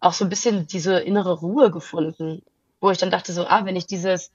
[0.00, 2.42] auch so ein bisschen diese innere Ruhe gefunden,
[2.80, 4.32] wo ich dann dachte so, ah, wenn ich dieses,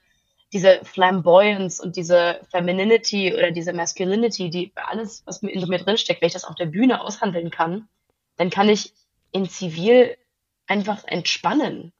[0.53, 6.21] diese Flamboyance und diese Femininity oder diese Masculinity, die alles, was mir in mir drinsteckt,
[6.21, 7.88] wenn ich das auf der Bühne aushandeln kann,
[8.38, 8.93] dann kann ich
[9.31, 10.17] in Zivil
[10.67, 11.91] einfach entspannen.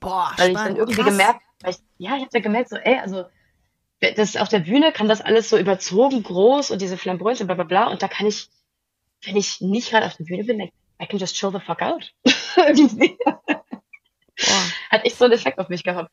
[0.00, 0.78] Boah, Weil ich dann spannend.
[0.78, 1.10] irgendwie Krass.
[1.10, 3.24] gemerkt, weil ich, ja, ich habe dann gemerkt, so, ey, also
[4.16, 7.54] das auf der Bühne kann das alles so überzogen groß und diese Flamboyance und bla
[7.54, 8.48] bla bla und da kann ich,
[9.22, 11.82] wenn ich nicht gerade auf der Bühne bin, like, I can just chill the fuck
[11.82, 12.12] out.
[12.56, 13.16] Irgendwie.
[13.46, 14.64] Boah.
[14.90, 16.10] Hat echt so einen Effekt auf mich gehabt.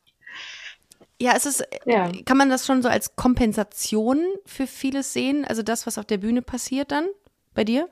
[1.22, 2.12] Ja, es ist, Ja.
[2.26, 5.46] kann man das schon so als Kompensation für vieles sehen?
[5.46, 7.08] Also das, was auf der Bühne passiert dann
[7.54, 7.88] bei dir?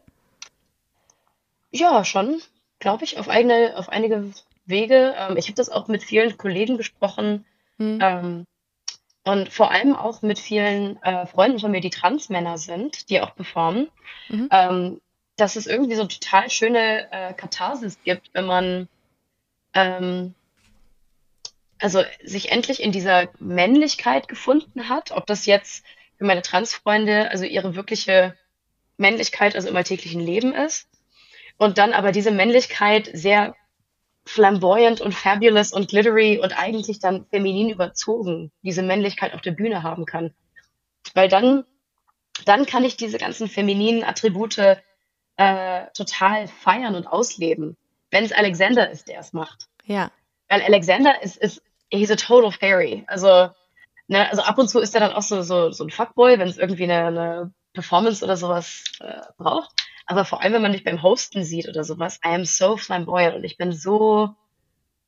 [1.69, 2.41] Ja, schon,
[2.79, 4.31] glaube ich, auf eigene, auf einige
[4.65, 5.13] Wege.
[5.15, 7.45] Ähm, ich habe das auch mit vielen Kollegen besprochen
[7.77, 7.99] Hm.
[8.01, 8.45] ähm,
[9.25, 13.35] und vor allem auch mit vielen äh, Freunden von mir, die Transmänner sind, die auch
[13.35, 13.89] performen,
[14.29, 14.47] Mhm.
[14.51, 15.01] ähm,
[15.37, 18.87] dass es irgendwie so total schöne äh, Katharsis gibt, wenn man
[19.75, 20.33] ähm,
[21.79, 25.85] also sich endlich in dieser Männlichkeit gefunden hat, ob das jetzt
[26.17, 28.35] für meine Transfreunde, also ihre wirkliche
[28.97, 30.87] Männlichkeit, also im alltäglichen Leben ist.
[31.57, 33.55] Und dann aber diese Männlichkeit sehr
[34.25, 39.81] flamboyant und fabulous und glittery und eigentlich dann feminin überzogen, diese Männlichkeit auf der Bühne
[39.81, 40.33] haben kann.
[41.13, 41.63] Weil dann,
[42.45, 44.57] dann kann ich diese ganzen femininen Attribute
[45.37, 47.77] äh, total feiern und ausleben,
[48.11, 49.67] wenn es Alexander ist, der es macht.
[49.85, 50.11] Ja.
[50.49, 53.03] Weil Alexander ist, ist he's a total fairy.
[53.07, 53.49] Also,
[54.07, 56.47] ne, also ab und zu ist er dann auch so, so, so ein Fuckboy, wenn
[56.47, 59.71] es irgendwie eine, eine Performance oder sowas äh, braucht.
[60.05, 63.35] Aber vor allem, wenn man mich beim Hosten sieht oder sowas, I am so flamboyant
[63.35, 64.35] und ich bin so,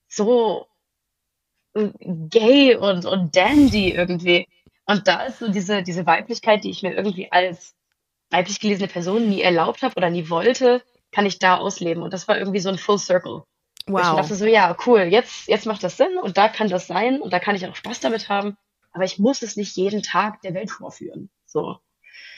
[0.07, 0.67] so
[1.73, 4.47] gay und, und dandy irgendwie.
[4.85, 7.75] Und da ist so diese, diese Weiblichkeit, die ich mir irgendwie als
[8.29, 12.03] weiblich gelesene Person nie erlaubt habe oder nie wollte, kann ich da ausleben.
[12.03, 13.43] Und das war irgendwie so ein Full Circle.
[13.91, 14.01] Wow.
[14.01, 17.21] Ich dachte so, ja, cool, jetzt, jetzt macht das Sinn und da kann das sein
[17.21, 18.57] und da kann ich auch Spaß damit haben,
[18.91, 21.29] aber ich muss es nicht jeden Tag der Welt vorführen.
[21.45, 21.77] So.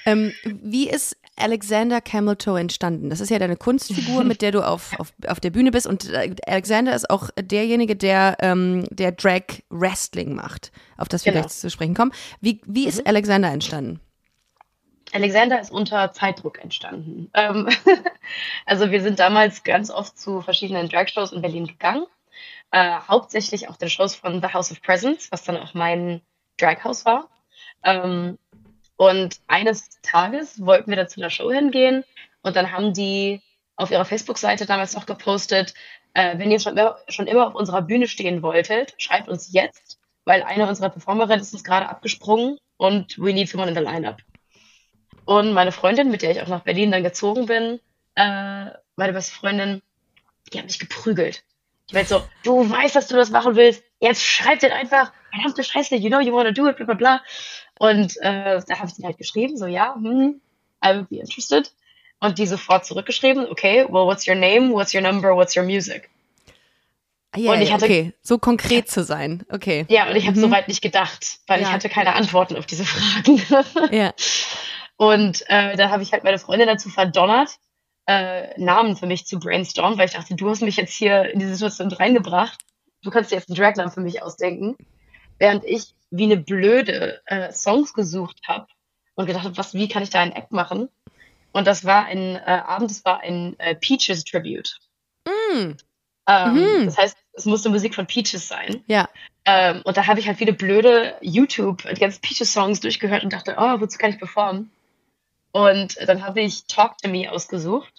[0.05, 3.09] Ähm, wie ist Alexander Cameltoe entstanden?
[3.09, 5.87] Das ist ja deine Kunstfigur, mit der du auf, auf, auf der Bühne bist.
[5.87, 11.31] Und äh, Alexander ist auch derjenige, der, ähm, der Drag Wrestling macht, auf das wir
[11.31, 11.43] genau.
[11.43, 12.11] gleich zu sprechen kommen.
[12.41, 13.07] Wie, wie ist mhm.
[13.07, 13.99] Alexander entstanden?
[15.13, 17.29] Alexander ist unter Zeitdruck entstanden.
[17.33, 17.69] Ähm,
[18.65, 22.05] also wir sind damals ganz oft zu verschiedenen Drag-Shows in Berlin gegangen.
[22.71, 26.21] Äh, hauptsächlich auch den Shows von The House of Presents, was dann auch mein
[26.57, 27.29] Drag-House war.
[27.83, 28.39] Ähm,
[28.97, 32.03] und eines Tages wollten wir da zu einer Show hingehen
[32.41, 33.41] und dann haben die
[33.75, 35.73] auf ihrer Facebook-Seite damals noch gepostet,
[36.13, 39.99] äh, wenn ihr schon immer, schon immer auf unserer Bühne stehen wolltet, schreibt uns jetzt,
[40.25, 44.17] weil eine unserer Performerinnen ist uns gerade abgesprungen und we need someone in the lineup.
[45.25, 47.79] Und meine Freundin, mit der ich auch nach Berlin dann gezogen bin,
[48.15, 49.81] äh, meine beste Freundin,
[50.51, 51.43] die hat mich geprügelt.
[51.87, 55.63] Ich meinte so, du weißt, dass du das machen willst, jetzt schreib den einfach, verdammte
[55.63, 57.21] Scheiße, you know you wanna do it, bla bla bla.
[57.79, 60.41] Und äh, da habe ich den halt geschrieben, so ja, hm,
[60.83, 61.71] I would be interested.
[62.19, 66.09] Und die sofort zurückgeschrieben, okay, well, what's your name, what's your number, what's your music?
[67.35, 69.85] Yeah, und ich hatte, okay, so konkret zu sein, okay.
[69.89, 70.41] Ja, und ich habe mhm.
[70.41, 71.67] soweit nicht gedacht, weil ja.
[71.67, 73.41] ich hatte keine Antworten auf diese Fragen.
[73.91, 74.13] ja.
[74.97, 77.57] Und äh, da habe ich halt meine Freundin dazu verdonnert,
[78.05, 81.39] äh, Namen für mich zu brainstormen, weil ich dachte, du hast mich jetzt hier in
[81.39, 82.59] diese Situation reingebracht.
[83.01, 84.75] Du kannst dir jetzt einen Dragnamen für mich ausdenken.
[85.39, 88.67] Während ich wie eine blöde äh, Songs gesucht habe
[89.15, 90.89] und gedacht habe, was, wie kann ich da ein Act machen?
[91.53, 94.77] Und das war ein äh, Abend, das war ein äh, Peaches Tribute.
[95.27, 95.71] Mm.
[96.27, 96.85] Ähm, mhm.
[96.85, 98.83] Das heißt, es musste Musik von Peaches sein.
[98.87, 99.09] Ja.
[99.45, 103.55] Ähm, und da habe ich halt viele blöde YouTube, die ganzen Peaches-Songs durchgehört und dachte,
[103.57, 104.71] oh, wozu kann ich performen?
[105.53, 107.93] Und dann habe ich Talk to Me ausgesucht,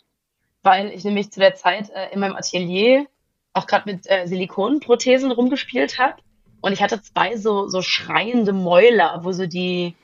[0.62, 3.06] weil ich nämlich zu der Zeit äh, in meinem Atelier
[3.52, 6.16] auch gerade mit äh, Silikonprothesen rumgespielt habe.
[6.60, 9.94] Und ich hatte zwei so, so schreiende Mäuler, wo so die,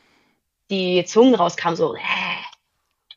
[0.71, 1.97] die Zungen rauskamen, so.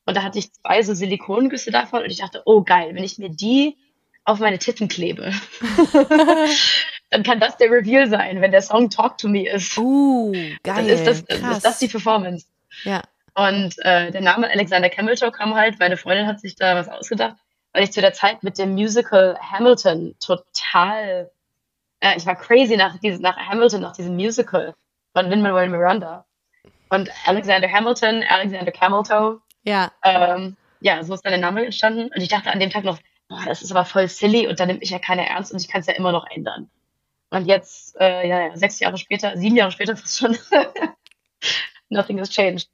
[0.06, 3.20] Und da hatte ich zwei so Silikongüsse davon und ich dachte, oh geil, wenn ich
[3.20, 3.78] mir die
[4.26, 5.32] auf meine Titten klebe,
[7.12, 9.78] dann kann das der Reveal sein, wenn der Song Talk to Me ist.
[9.78, 10.58] Uh, geil.
[10.64, 11.58] Dann ist das, Krass.
[11.58, 12.48] ist das die Performance.
[12.84, 13.04] Ja.
[13.36, 17.38] Und äh, der Name Alexander Cameltoe kam halt, meine Freundin hat sich da was ausgedacht,
[17.72, 21.32] weil ich zu der Zeit mit dem Musical Hamilton total,
[22.00, 24.76] äh, ich war crazy nach, diesem, nach Hamilton, nach diesem Musical
[25.14, 26.26] von Lin-Manuel Miranda.
[26.90, 29.42] Und Alexander Hamilton, Alexander Cameltoe.
[29.64, 29.92] Ja.
[30.04, 32.12] Ähm, ja, so ist dann der Name entstanden.
[32.14, 34.66] Und ich dachte an dem Tag noch, boah, das ist aber voll silly und da
[34.68, 36.70] nimmt mich ja keiner ernst und ich kann es ja immer noch ändern.
[37.32, 40.38] Und jetzt, äh, ja, ja, sechs Jahre später, sieben Jahre später fast schon,
[41.94, 42.70] nothing has changed.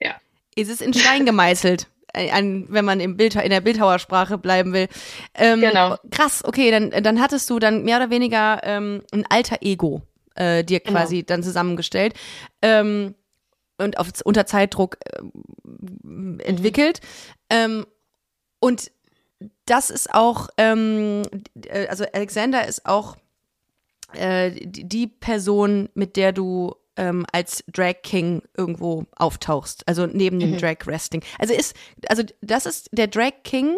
[0.00, 0.16] Ja.
[0.54, 1.86] Ist es in Stein gemeißelt?
[2.12, 4.88] Äh, an, wenn man im Bild, in der Bildhauersprache bleiben will.
[5.34, 5.96] Ähm, genau.
[6.10, 10.02] Krass, okay, dann, dann hattest du dann mehr oder weniger ähm, ein alter Ego
[10.34, 10.98] äh, dir genau.
[10.98, 11.26] quasi genau.
[11.26, 12.14] dann zusammengestellt
[12.62, 13.14] ähm,
[13.78, 17.00] und auf, unter Zeitdruck äh, entwickelt.
[17.52, 17.86] Mhm.
[18.58, 18.90] und
[19.66, 21.22] das ist auch, ähm,
[21.66, 23.16] äh, also Alexander ist auch
[24.12, 30.52] äh, die Person, mit der du ähm, als Drag King irgendwo auftauchst, also neben dem
[30.52, 30.58] mhm.
[30.58, 31.22] Drag Wrestling.
[31.38, 31.76] Also ist,
[32.08, 33.76] also das ist der Drag King.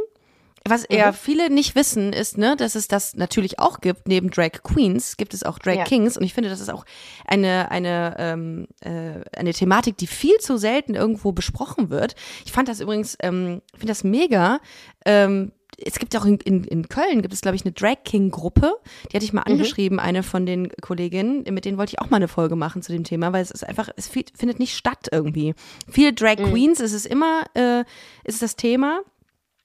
[0.65, 0.97] Was mhm.
[0.97, 4.07] ja viele nicht wissen, ist, ne, dass es das natürlich auch gibt.
[4.07, 5.85] Neben Drag Queens gibt es auch Drag ja.
[5.85, 6.17] Kings.
[6.19, 6.85] Und ich finde, das ist auch
[7.25, 12.17] eine, eine, ähm, äh, eine Thematik, die viel zu selten irgendwo besprochen wird.
[12.45, 14.61] Ich fand das übrigens, ähm, finde das mega,
[15.07, 18.75] ähm, es gibt auch in, in, in Köln, gibt es, glaube ich, eine Drag King-Gruppe.
[19.11, 19.53] Die hatte ich mal mhm.
[19.53, 21.45] angeschrieben, eine von den Kolleginnen.
[21.51, 23.65] Mit denen wollte ich auch mal eine Folge machen zu dem Thema, weil es ist
[23.65, 25.55] einfach, es findet nicht statt irgendwie.
[25.89, 26.51] Viele Drag mhm.
[26.51, 27.85] Queens, es ist immer, äh,
[28.25, 29.01] ist das Thema.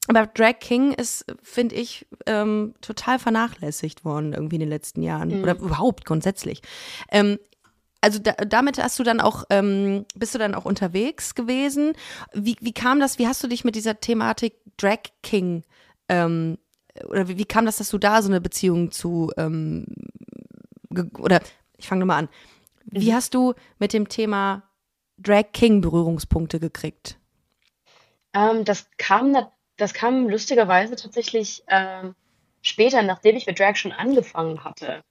[0.07, 5.29] Aber Drag King ist, finde ich, ähm, total vernachlässigt worden irgendwie in den letzten Jahren.
[5.29, 5.43] Mhm.
[5.43, 6.61] Oder überhaupt grundsätzlich.
[7.09, 7.39] Ähm,
[8.01, 11.93] also da, damit hast du dann auch, ähm, bist du dann auch unterwegs gewesen?
[12.33, 15.63] Wie, wie kam das, wie hast du dich mit dieser Thematik Drag King
[16.09, 16.57] ähm,
[17.05, 19.85] oder wie, wie, kam das, dass du da so eine Beziehung zu, ähm,
[21.17, 21.41] oder
[21.77, 22.29] ich fange nochmal an.
[22.85, 23.15] Wie mhm.
[23.15, 24.63] hast du mit dem Thema
[25.17, 27.17] Drag King Berührungspunkte gekriegt?
[28.33, 29.35] Ähm, das kam,
[29.77, 32.15] das kam lustigerweise tatsächlich ähm,
[32.61, 35.03] später, nachdem ich mit Drag schon angefangen hatte.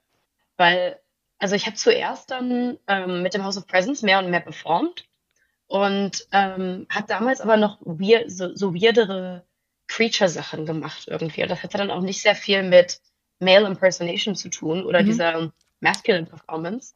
[0.56, 1.00] Weil,
[1.38, 5.04] also ich habe zuerst dann ähm, mit dem House of Presence mehr und mehr performt
[5.66, 9.44] und ähm, hat damals aber noch weird, so, so weirdere
[9.88, 11.42] Creature-Sachen gemacht irgendwie.
[11.42, 13.00] Und das hatte dann auch nicht sehr viel mit
[13.40, 15.06] Male Impersonation zu tun oder mhm.
[15.06, 16.94] dieser Masculine Performance.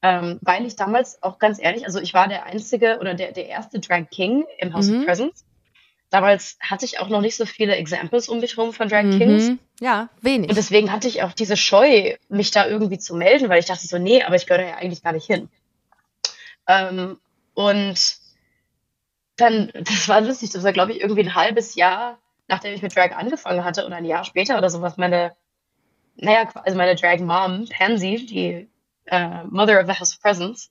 [0.00, 3.46] Ähm, weil ich damals auch ganz ehrlich, also ich war der einzige oder der, der
[3.46, 5.00] erste Drag King im House mhm.
[5.00, 5.44] of Presence.
[6.10, 9.48] damals hatte ich auch noch nicht so viele Examples um mich herum von Drag Kings.
[9.48, 9.58] Mhm.
[9.80, 10.50] Ja, wenig.
[10.50, 13.86] Und deswegen hatte ich auch diese Scheu, mich da irgendwie zu melden, weil ich dachte
[13.86, 15.48] so, nee, aber ich gehöre da ja eigentlich gar nicht hin.
[16.68, 17.18] Ähm,
[17.54, 18.18] und
[19.38, 22.94] dann, das war lustig, das war, glaube ich, irgendwie ein halbes Jahr, nachdem ich mit
[22.94, 25.34] Drag angefangen hatte oder ein Jahr später oder sowas, meine,
[26.16, 28.68] naja, also meine Drag Mom, Pansy, die
[29.06, 30.70] äh, Mother of the House of Presents,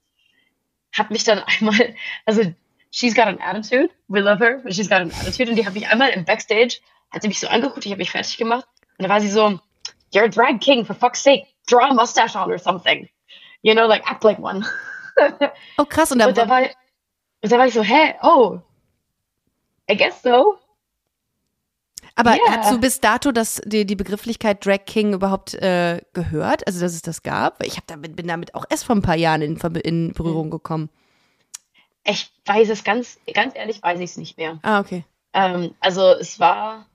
[0.91, 2.43] hat mich dann einmal, also
[2.91, 5.73] she's got an attitude, we love her, but she's got an attitude und die hat
[5.73, 6.79] mich einmal im Backstage,
[7.11, 9.59] hat sie mich so angeguckt, ich habe mich fertig gemacht und da war sie so,
[10.13, 13.07] you're a drag king, for fuck's sake, draw a mustache on or something.
[13.61, 14.65] You know, like act like one.
[15.77, 16.61] oh krass, und und da war,
[17.41, 18.59] und da war ich so, hä, oh,
[19.89, 20.57] I guess so.
[22.15, 22.57] Aber yeah.
[22.57, 26.65] hast du bis dato das, die, die Begrifflichkeit Drag King überhaupt äh, gehört?
[26.65, 27.63] Also, dass es das gab?
[27.63, 30.89] Ich hab damit, bin damit auch erst vor ein paar Jahren in, in Berührung gekommen.
[32.03, 34.57] Ich weiß es ganz, ganz ehrlich, weiß ich es nicht mehr.
[34.63, 35.03] Ah, okay.
[35.33, 36.87] Ähm, also, es war,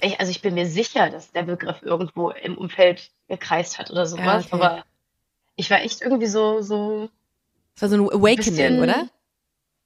[0.00, 4.06] ich, also ich bin mir sicher, dass der Begriff irgendwo im Umfeld gekreist hat oder
[4.06, 4.64] sowas, ja, okay.
[4.64, 4.84] aber
[5.56, 7.10] ich war echt irgendwie so, so.
[7.74, 9.08] Es war so ein Awakening, bisschen, oder?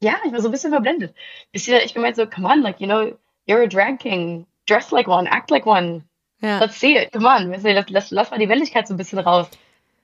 [0.04, 1.14] Ja, ich war so ein bisschen verblendet.
[1.50, 4.46] Bisschen, ich gemeint so, come on, like, you know, you're a drag king.
[4.66, 6.04] Dress like one, act like one.
[6.42, 6.58] Ja.
[6.58, 7.10] Let's see it.
[7.12, 7.50] Come on.
[7.50, 9.48] Lass, lass, lass mal die Männlichkeit so ein bisschen raus.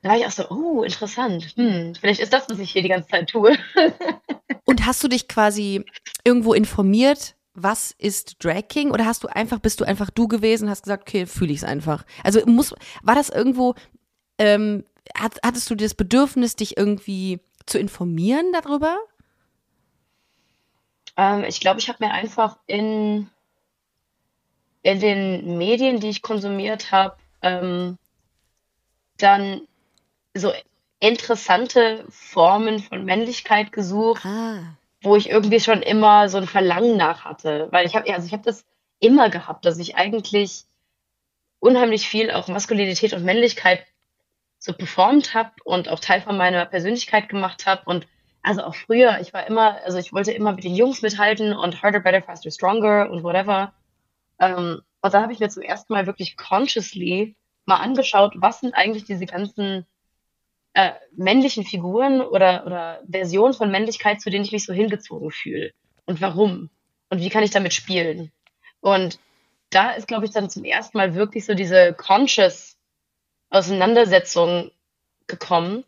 [0.01, 1.53] Da war ich auch so, oh, interessant.
[1.55, 3.59] Hm, vielleicht ist das, was ich hier die ganze Zeit tue.
[4.65, 5.85] Und hast du dich quasi
[6.25, 8.93] irgendwo informiert, was ist Drag King?
[8.93, 11.59] Oder hast du einfach, bist du einfach du gewesen und hast gesagt, okay, fühle ich
[11.59, 12.07] es einfach?
[12.25, 13.75] Also muss, war das irgendwo,
[14.39, 14.85] ähm,
[15.15, 18.97] hat, hattest du das Bedürfnis, dich irgendwie zu informieren darüber?
[21.21, 23.29] Ähm, ich glaube, ich habe mir einfach in,
[24.81, 27.99] in den Medien, die ich konsumiert habe, ähm,
[29.19, 29.61] dann
[30.33, 30.51] so
[30.99, 34.61] interessante Formen von Männlichkeit gesucht, ah.
[35.03, 37.69] wo ich irgendwie schon immer so ein Verlangen nach hatte.
[37.71, 38.65] Weil ich habe, also ich habe das
[38.99, 40.65] immer gehabt, dass ich eigentlich
[41.59, 43.85] unheimlich viel auf Maskulinität und Männlichkeit
[44.59, 48.07] so performt habe und auch Teil von meiner Persönlichkeit gemacht habe und
[48.43, 51.83] also auch früher, ich war immer, also ich wollte immer mit den Jungs mithalten und
[51.83, 53.73] harder, better, faster, stronger und whatever.
[54.39, 58.75] Ähm, und da habe ich mir zum ersten Mal wirklich consciously mal angeschaut, was sind
[58.75, 59.87] eigentlich diese ganzen
[60.75, 65.73] äh, männlichen Figuren oder, oder Versionen von Männlichkeit, zu denen ich mich so hingezogen fühle.
[66.07, 66.71] Und warum?
[67.11, 68.33] Und wie kann ich damit spielen?
[68.81, 69.19] Und
[69.71, 72.77] da ist, glaube ich, dann zum ersten Mal wirklich so diese conscious
[73.51, 74.71] Auseinandersetzung
[75.27, 75.85] gekommen,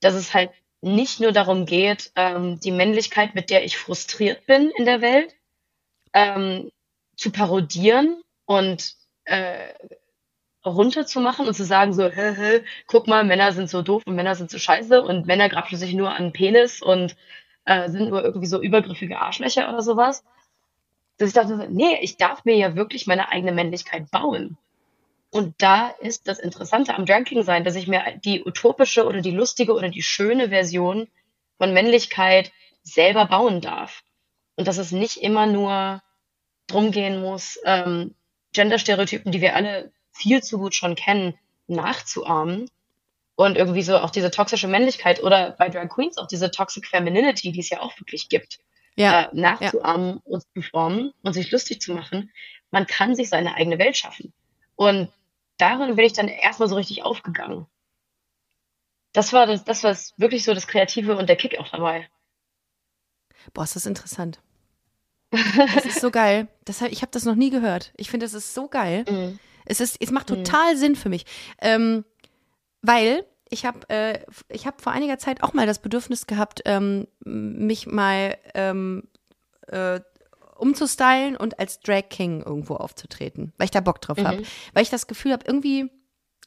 [0.00, 0.50] dass es halt
[0.86, 5.34] nicht nur darum geht, ähm, die Männlichkeit, mit der ich frustriert bin in der Welt,
[6.14, 6.70] ähm,
[7.16, 8.94] zu parodieren und
[9.24, 9.74] äh,
[10.64, 14.34] runterzumachen und zu sagen so, hä, hä, guck mal, Männer sind so doof und Männer
[14.34, 17.16] sind so scheiße und Männer grapschen sich nur an Penis und
[17.64, 20.24] äh, sind nur irgendwie so übergriffige Arschlöcher oder sowas.
[21.18, 24.58] Dass ich dachte, nee, ich darf mir ja wirklich meine eigene Männlichkeit bauen.
[25.36, 29.32] Und da ist das Interessante am Dranking sein, dass ich mir die utopische oder die
[29.32, 31.08] lustige oder die schöne Version
[31.58, 34.02] von Männlichkeit selber bauen darf.
[34.56, 36.02] Und dass es nicht immer nur
[36.68, 38.14] drum gehen muss, ähm,
[38.54, 41.34] Genderstereotypen, die wir alle viel zu gut schon kennen,
[41.66, 42.70] nachzuahmen.
[43.34, 47.52] Und irgendwie so auch diese toxische Männlichkeit oder bei Drag Queens auch diese Toxic Femininity,
[47.52, 48.60] die es ja auch wirklich gibt,
[48.96, 50.20] ja, äh, nachzuahmen ja.
[50.24, 52.32] und zu formen und sich lustig zu machen.
[52.70, 54.32] Man kann sich seine eigene Welt schaffen.
[54.76, 55.10] Und
[55.58, 57.66] darin bin ich dann erstmal so richtig aufgegangen.
[59.12, 62.08] Das war das, das war wirklich so das Kreative und der Kick auch dabei.
[63.54, 64.40] Boah, ist das interessant.
[65.74, 66.48] Das ist so geil.
[66.64, 67.92] Das, ich habe das noch nie gehört.
[67.96, 69.04] Ich finde, das ist so geil.
[69.10, 69.38] Mm.
[69.64, 70.76] Es, ist, es macht total mm.
[70.76, 71.26] Sinn für mich.
[71.60, 72.04] Ähm,
[72.80, 74.20] weil ich habe äh,
[74.52, 79.08] hab vor einiger Zeit auch mal das Bedürfnis gehabt, ähm, mich mal ähm,
[79.66, 80.00] äh,
[80.58, 84.26] umzustylen und als Drag King irgendwo aufzutreten, weil ich da Bock drauf mhm.
[84.26, 84.42] habe.
[84.72, 85.90] Weil ich das Gefühl habe, irgendwie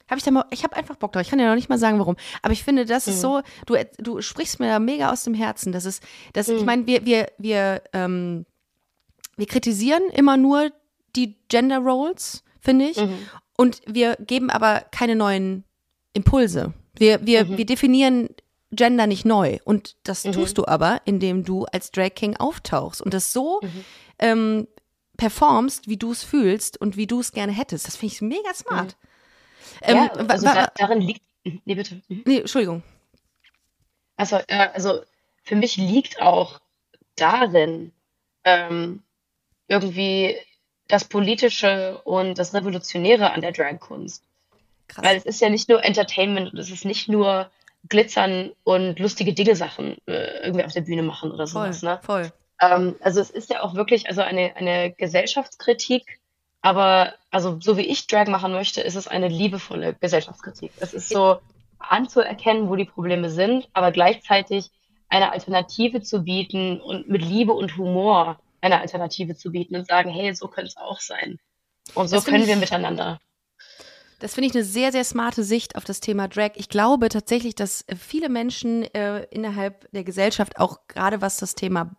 [0.09, 1.21] habe ich da mal, ich habe einfach Bock drauf.
[1.21, 2.15] Ich kann ja noch nicht mal sagen, warum.
[2.41, 3.13] Aber ich finde, das mhm.
[3.13, 5.71] ist so, du, du sprichst mir da mega aus dem Herzen.
[5.71, 6.57] Das ist, das, mhm.
[6.57, 8.45] ich meine, wir, wir, wir, ähm,
[9.37, 10.71] wir kritisieren immer nur
[11.15, 12.97] die Gender Roles, finde ich.
[12.97, 13.19] Mhm.
[13.55, 15.63] Und wir geben aber keine neuen
[16.13, 16.73] Impulse.
[16.97, 17.57] Wir, wir, mhm.
[17.57, 18.29] wir definieren
[18.71, 19.58] Gender nicht neu.
[19.65, 20.34] Und das mhm.
[20.34, 23.85] tust du aber, indem du als Drag King auftauchst und das so mhm.
[24.19, 24.67] ähm,
[25.17, 27.87] performst, wie du es fühlst und wie du es gerne hättest.
[27.87, 28.96] Das finde ich mega smart.
[28.96, 29.10] Mhm.
[29.81, 31.21] Ähm, ja, also da, darin liegt.
[31.43, 32.02] Nee, bitte.
[32.08, 32.23] Mhm.
[32.25, 32.83] Nee, Entschuldigung.
[34.17, 35.02] Also, äh, also
[35.43, 36.60] für mich liegt auch
[37.15, 37.91] darin
[38.43, 39.04] ähm,
[39.67, 40.35] irgendwie
[40.87, 44.23] das Politische und das Revolutionäre an der Drag-Kunst.
[44.96, 47.52] Weil es ist ja nicht nur Entertainment und es ist nicht nur
[47.88, 51.80] glitzern und lustige Dinge Sachen äh, irgendwie auf der Bühne machen oder sowas.
[51.80, 52.00] Voll, ne?
[52.04, 52.32] voll.
[52.62, 56.19] Ähm, also es ist ja auch wirklich also eine, eine Gesellschaftskritik,
[56.62, 60.71] aber also so wie ich Drag machen möchte, ist es eine liebevolle Gesellschaftskritik.
[60.80, 61.40] Es ist so
[61.80, 64.69] anzuerkennen, wo die Probleme sind, aber gleichzeitig
[65.08, 70.10] eine Alternative zu bieten und mit Liebe und Humor eine Alternative zu bieten und sagen,
[70.10, 71.40] hey, so könnte es auch sein.
[71.96, 73.19] Und so können wir miteinander.
[74.19, 76.51] Das finde ich eine sehr, sehr smarte Sicht auf das Thema Drag.
[76.55, 81.95] Ich glaube tatsächlich, dass viele Menschen äh, innerhalb der Gesellschaft, auch gerade was das Thema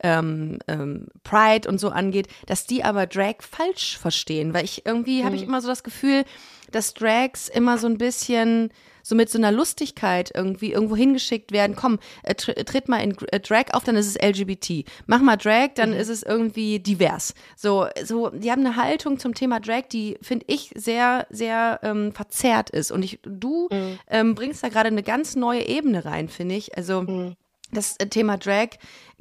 [0.00, 4.54] ähm, ähm, Pride und so angeht, dass die aber Drag falsch verstehen.
[4.54, 5.24] Weil ich irgendwie mhm.
[5.26, 6.24] habe ich immer so das Gefühl,
[6.70, 8.70] dass Drags immer so ein bisschen
[9.08, 11.74] so mit so einer Lustigkeit irgendwie irgendwo hingeschickt werden.
[11.74, 14.84] Komm, äh, tritt mal in äh, Drag auf, dann ist es LGBT.
[15.06, 15.96] Mach mal Drag, dann mhm.
[15.96, 17.32] ist es irgendwie divers.
[17.56, 22.12] So, so, die haben eine Haltung zum Thema Drag, die finde ich sehr, sehr ähm,
[22.12, 22.92] verzerrt ist.
[22.92, 23.98] Und ich, du mhm.
[24.08, 26.76] ähm, bringst da gerade eine ganz neue Ebene rein, finde ich.
[26.76, 27.36] Also mhm
[27.72, 28.68] das äh, Thema Drag,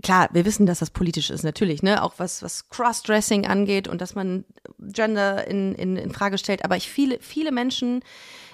[0.04, 2.04] klar, wir wissen, dass das politisch ist, natürlich, ne?
[2.04, 4.46] Auch was, was Crossdressing angeht und dass man
[4.80, 6.64] Gender in, in, in Frage stellt.
[6.64, 8.04] Aber ich viele, viele Menschen,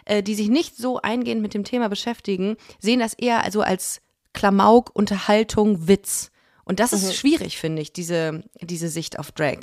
[0.05, 4.01] äh, die sich nicht so eingehend mit dem Thema beschäftigen, sehen das eher also als
[4.33, 6.31] Klamauk, Unterhaltung, Witz.
[6.65, 7.11] Und das ist mhm.
[7.11, 9.59] schwierig, finde ich, diese, diese Sicht auf Drag.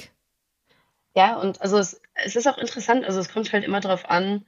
[1.16, 4.44] Ja, und also es, es ist auch interessant, also es kommt halt immer darauf an,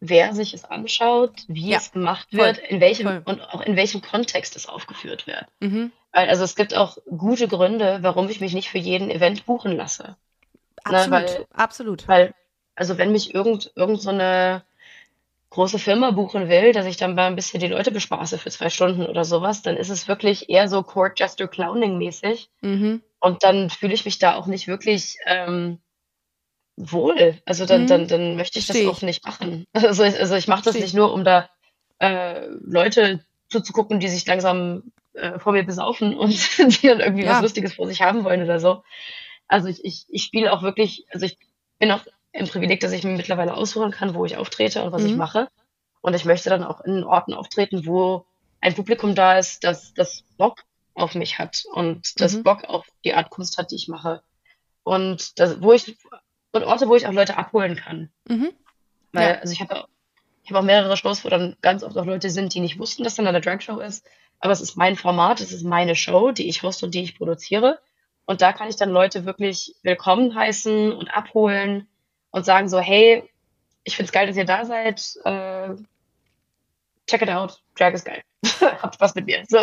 [0.00, 3.22] wer sich es anschaut, wie ja, es gemacht wird, voll, in welchem voll.
[3.24, 5.46] und auch in welchem Kontext es aufgeführt wird.
[5.60, 5.92] Mhm.
[6.12, 9.76] Weil, also es gibt auch gute Gründe, warum ich mich nicht für jeden Event buchen
[9.76, 10.16] lasse.
[10.88, 12.08] Ne, absolut, Na, weil, absolut.
[12.08, 12.34] Weil,
[12.74, 14.62] also wenn mich irgend, irgend so eine
[15.50, 18.68] große Firma buchen will, dass ich dann mal ein bisschen die Leute bespaße für zwei
[18.68, 22.50] Stunden oder sowas, dann ist es wirklich eher so Court Jester Clowning mäßig.
[22.60, 23.02] Mhm.
[23.20, 25.78] Und dann fühle ich mich da auch nicht wirklich ähm,
[26.76, 27.38] wohl.
[27.44, 27.86] Also dann, mhm.
[27.86, 28.88] dann, dann möchte ich das Steh.
[28.88, 29.66] auch nicht machen.
[29.72, 30.82] Also, ich, also ich mache das Steh.
[30.82, 31.48] nicht nur, um da
[31.98, 36.30] äh, Leute zuzugucken, die sich langsam äh, vor mir besaufen und
[36.82, 37.32] die dann irgendwie ja.
[37.32, 38.82] was Lustiges vor sich haben wollen oder so.
[39.48, 41.38] Also ich, ich, ich spiele auch wirklich, also ich
[41.78, 42.00] bin auch
[42.32, 45.08] im Privileg, dass ich mir mittlerweile aussuchen kann, wo ich auftrete und was mhm.
[45.08, 45.48] ich mache.
[46.02, 48.26] Und ich möchte dann auch in Orten auftreten, wo
[48.60, 50.64] ein Publikum da ist, das, das Bock
[50.94, 52.42] auf mich hat und das mhm.
[52.42, 54.22] Bock auf die Art Kunst hat, die ich mache.
[54.82, 55.96] Und das, wo ich
[56.56, 58.10] und Orte, wo ich auch Leute abholen kann.
[58.28, 58.52] Mhm.
[59.12, 59.38] Weil, ja.
[59.40, 59.86] also ich habe
[60.46, 63.02] ich hab auch mehrere Shows, wo dann ganz oft auch Leute sind, die nicht wussten,
[63.02, 64.06] dass dann eine Drag-Show ist.
[64.38, 67.18] Aber es ist mein Format, es ist meine Show, die ich hoste und die ich
[67.18, 67.80] produziere.
[68.26, 71.88] Und da kann ich dann Leute wirklich willkommen heißen und abholen
[72.30, 73.28] und sagen so, hey,
[73.82, 75.16] ich find's geil, dass ihr da seid.
[75.24, 75.74] Äh,
[77.08, 77.60] check it out.
[77.76, 78.22] Drag ist geil.
[78.60, 79.44] Habt Spaß mit mir.
[79.48, 79.58] So.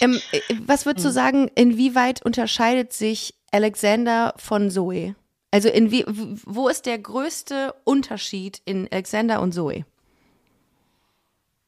[0.00, 1.14] Ähm, äh, was würdest du hm.
[1.14, 5.14] sagen, inwieweit unterscheidet sich Alexander von Zoe?
[5.50, 9.84] Also in wie, wo ist der größte Unterschied in Alexander und Zoe?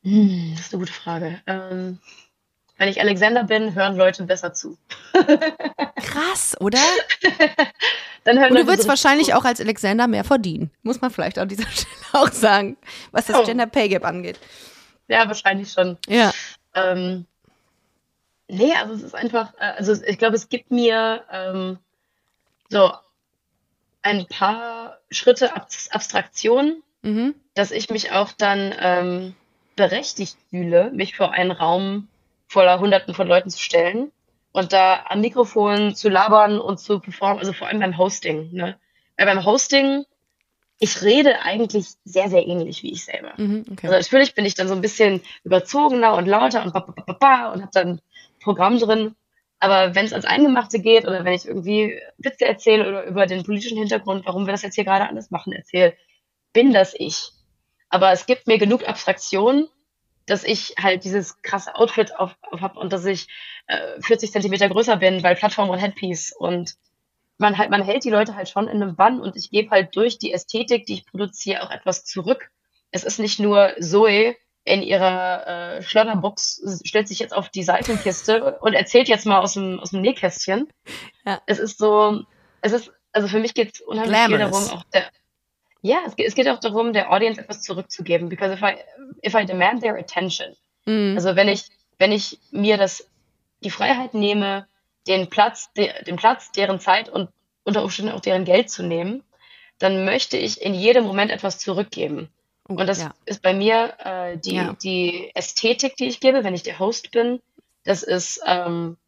[0.03, 1.41] Hm, das ist eine gute Frage.
[1.47, 1.99] Ähm,
[2.79, 4.79] wenn ich Alexander bin, hören Leute besser zu.
[5.97, 6.79] Krass, oder?
[8.24, 9.37] Dann hören und du würdest so wahrscheinlich zu.
[9.37, 10.70] auch als Alexander mehr verdienen.
[10.83, 12.76] Muss man vielleicht an dieser Stelle auch sagen,
[13.11, 13.45] was das oh.
[13.45, 14.39] Gender Pay Gap angeht.
[15.09, 15.99] Ja, wahrscheinlich schon.
[16.07, 16.33] Ja.
[16.74, 17.26] Ähm,
[18.47, 21.79] nee, also es ist einfach, äh, also ich glaube, es gibt mir ähm,
[22.68, 22.93] so
[24.03, 27.34] ein paar Schritte Ab Abstraktion, mhm.
[27.55, 29.34] dass ich mich auch dann ähm,
[29.76, 32.09] berechtigt fühle, mich vor einen Raum
[32.46, 34.11] voller Hunderten von Leuten zu stellen
[34.53, 38.51] und da am Mikrofon zu labern und zu performen, also vor allem beim Hosting.
[38.53, 38.78] Ne?
[39.16, 40.05] Weil beim Hosting,
[40.80, 43.34] ich rede eigentlich sehr, sehr ähnlich wie ich selber.
[43.36, 43.86] Mhm, okay.
[43.88, 47.12] Also natürlich bin ich dann so ein bisschen überzogener und lauter und ba, ba, ba,
[47.12, 48.01] ba und habe dann
[48.40, 49.14] Programm drin.
[49.61, 53.43] Aber wenn es ans Eingemachte geht oder wenn ich irgendwie Witze erzähle oder über den
[53.43, 55.97] politischen Hintergrund, warum wir das jetzt hier gerade alles machen, erzähle,
[56.53, 57.31] bin das ich.
[57.89, 59.69] Aber es gibt mir genug Abstraktion,
[60.27, 63.29] dass ich halt dieses krasse Outfit auf, auf habe und dass ich
[63.67, 66.77] äh, 40 Zentimeter größer bin, weil Plattform und Headpiece und
[67.39, 69.97] man halt, man hält die Leute halt schon in einem Bann und ich gebe halt
[69.97, 72.51] durch die Ästhetik, die ich produziere, auch etwas zurück.
[72.91, 74.37] Es ist nicht nur Zoe,
[74.69, 79.55] in ihrer äh, Schlotterbox, stellt sich jetzt auf die Seitenkiste und erzählt jetzt mal aus
[79.55, 80.69] dem, aus dem Nähkästchen.
[81.25, 81.41] Ja.
[81.47, 82.23] Es ist so,
[82.61, 84.59] es ist, also für mich geht es unheimlich Glamorous.
[84.59, 85.05] viel darum, auch der,
[85.81, 88.77] ja, es geht, es geht auch darum, der Audience etwas zurückzugeben, because if I,
[89.27, 90.55] if I demand their attention,
[90.85, 91.14] mhm.
[91.16, 91.64] also wenn ich,
[91.99, 93.09] wenn ich mir das,
[93.64, 94.66] die Freiheit nehme,
[95.07, 97.31] den Platz, de, den Platz, deren Zeit und
[97.64, 99.23] unter Umständen auch deren Geld zu nehmen,
[99.79, 102.29] dann möchte ich in jedem Moment etwas zurückgeben.
[102.69, 103.14] Oh, und das ja.
[103.25, 104.75] ist bei mir äh, die, ja.
[104.75, 107.41] die Ästhetik, die ich gebe, wenn ich der Host bin.
[107.85, 108.99] Das ist ähm,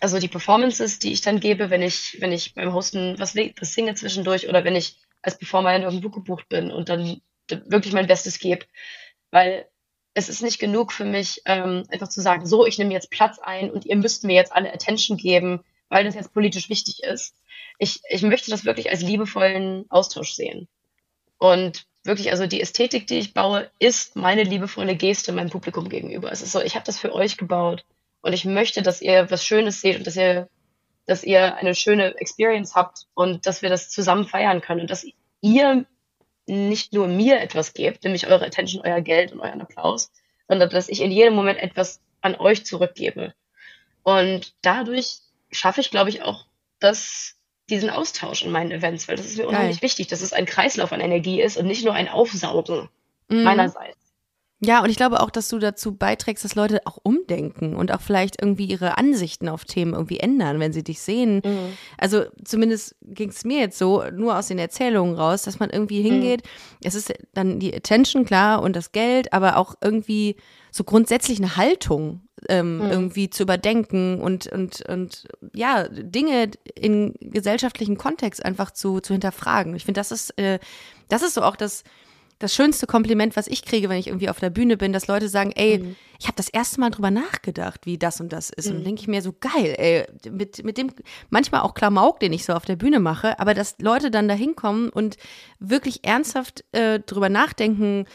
[0.00, 3.72] also die Performances, die ich dann gebe, wenn ich, wenn ich beim Hosten was, was
[3.72, 8.06] singe zwischendurch oder wenn ich als Performer in irgendwo gebucht bin und dann wirklich mein
[8.06, 8.66] Bestes gebe.
[9.30, 9.66] Weil
[10.12, 13.38] es ist nicht genug für mich, ähm, einfach zu sagen, so, ich nehme jetzt Platz
[13.38, 17.34] ein und ihr müsst mir jetzt alle Attention geben, weil das jetzt politisch wichtig ist.
[17.78, 20.68] Ich, ich möchte das wirklich als liebevollen Austausch sehen.
[21.38, 26.30] Und wirklich, also die Ästhetik, die ich baue, ist meine liebevolle Geste meinem Publikum gegenüber.
[26.30, 27.84] Es ist so, ich habe das für euch gebaut
[28.20, 30.48] und ich möchte, dass ihr was Schönes seht und dass ihr,
[31.06, 35.06] dass ihr eine schöne Experience habt und dass wir das zusammen feiern können und dass
[35.40, 35.84] ihr
[36.46, 40.10] nicht nur mir etwas gebt, nämlich eure Attention, euer Geld und euren Applaus,
[40.46, 43.34] sondern dass ich in jedem Moment etwas an euch zurückgebe.
[44.02, 46.46] Und dadurch schaffe ich, glaube ich, auch
[46.78, 47.36] das,
[47.70, 50.92] diesen Austausch in meinen Events, weil das ist mir unheimlich wichtig, dass es ein Kreislauf
[50.92, 52.88] an Energie ist und nicht nur ein Aufsaugen
[53.28, 53.42] mhm.
[53.42, 53.96] meinerseits.
[54.60, 58.00] Ja, und ich glaube auch, dass du dazu beiträgst, dass Leute auch umdenken und auch
[58.00, 61.42] vielleicht irgendwie ihre Ansichten auf Themen irgendwie ändern, wenn sie dich sehen.
[61.44, 61.76] Mhm.
[61.98, 66.02] Also zumindest ging es mir jetzt so, nur aus den Erzählungen raus, dass man irgendwie
[66.02, 66.44] hingeht.
[66.44, 66.78] Mhm.
[66.82, 70.36] Es ist dann die Attention, klar, und das Geld, aber auch irgendwie
[70.70, 72.90] so grundsätzlich eine Haltung ähm, mhm.
[72.90, 79.74] irgendwie zu überdenken und, und, und ja, Dinge in gesellschaftlichen Kontext einfach zu, zu hinterfragen.
[79.74, 80.58] Ich finde, das ist, äh,
[81.08, 81.84] das ist so auch das
[82.38, 85.28] das schönste Kompliment, was ich kriege, wenn ich irgendwie auf der Bühne bin, dass Leute
[85.28, 85.96] sagen, ey, mhm.
[86.18, 88.68] ich habe das erste Mal drüber nachgedacht, wie das und das ist.
[88.68, 88.76] Mhm.
[88.76, 90.90] Und denke ich mir so, geil, ey, mit, mit dem,
[91.30, 94.34] manchmal auch Klamauk, den ich so auf der Bühne mache, aber dass Leute dann da
[94.34, 95.16] hinkommen und
[95.60, 98.06] wirklich ernsthaft äh, drüber nachdenken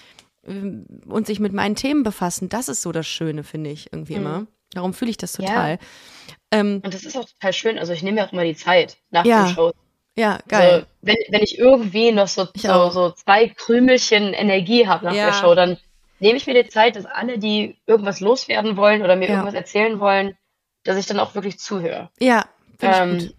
[0.50, 4.22] und sich mit meinen Themen befassen, das ist so das Schöne, finde ich, irgendwie mhm.
[4.22, 4.48] immer.
[4.72, 5.72] Darum fühle ich das total.
[5.72, 6.60] Ja.
[6.60, 7.80] Ähm, und das ist auch total schön.
[7.80, 9.46] Also ich nehme ja auch immer die Zeit nach ja.
[9.46, 9.74] den Shows
[10.20, 10.72] ja, geil.
[10.72, 15.28] Also, wenn, wenn ich irgendwie noch so, so, so, zwei Krümelchen Energie habe nach ja.
[15.28, 15.78] der Show, dann
[16.20, 19.36] nehme ich mir die Zeit, dass alle, die irgendwas loswerden wollen oder mir ja.
[19.36, 20.38] irgendwas erzählen wollen,
[20.84, 22.10] dass ich dann auch wirklich zuhöre.
[22.20, 22.46] Ja,
[22.78, 23.36] finde ähm, ich gut.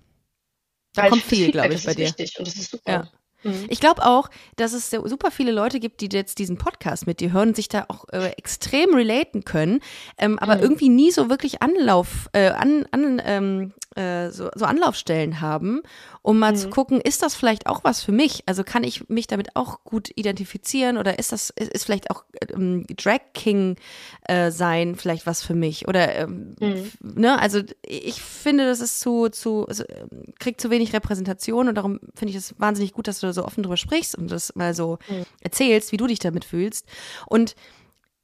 [0.94, 2.06] Da kommt viel, glaube ich, bei dir.
[2.06, 2.90] Wichtig und das ist super.
[2.90, 3.08] Ja.
[3.42, 3.66] Mhm.
[3.68, 7.32] Ich glaube auch, dass es super viele Leute gibt, die jetzt diesen Podcast mit dir
[7.32, 9.80] hören und sich da auch äh, extrem relaten können,
[10.18, 10.62] ähm, aber mhm.
[10.62, 15.82] irgendwie nie so wirklich Anlauf, äh, an, an, ähm, äh, so, so Anlaufstellen haben,
[16.22, 16.56] um mal mhm.
[16.56, 18.44] zu gucken, ist das vielleicht auch was für mich?
[18.46, 22.24] Also kann ich mich damit auch gut identifizieren oder ist das, ist, ist vielleicht auch
[22.52, 23.76] ähm, Drag King
[24.28, 25.88] äh, sein vielleicht was für mich?
[25.88, 26.90] Oder ähm, mhm.
[27.00, 29.84] ne, also ich finde, das ist zu, zu, also,
[30.38, 33.44] kriegt zu wenig Repräsentation und darum finde ich es wahnsinnig gut, dass du da so
[33.44, 35.24] offen drüber sprichst und das mal so mhm.
[35.40, 36.86] erzählst, wie du dich damit fühlst.
[37.26, 37.56] Und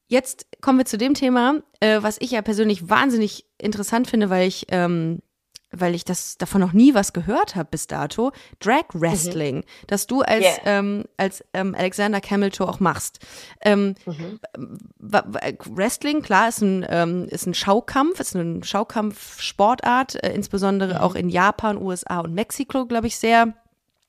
[0.08, 4.46] Jetzt kommen wir zu dem Thema, äh, was ich ja persönlich wahnsinnig interessant finde, weil
[4.46, 5.20] ich ähm,
[5.70, 9.64] weil ich das davon noch nie was gehört habe bis dato, Drag Wrestling, mhm.
[9.86, 10.58] dass du als, yeah.
[10.64, 13.18] ähm, als ähm, Alexander Cameltoe auch machst.
[13.62, 14.40] Ähm, mhm.
[14.98, 21.00] Wrestling, klar, ist ein, ähm, ist ein Schaukampf, ist eine Schaukampfsportart, äh, insbesondere mhm.
[21.00, 23.46] auch in Japan, USA und Mexiko, glaube ich, sehr,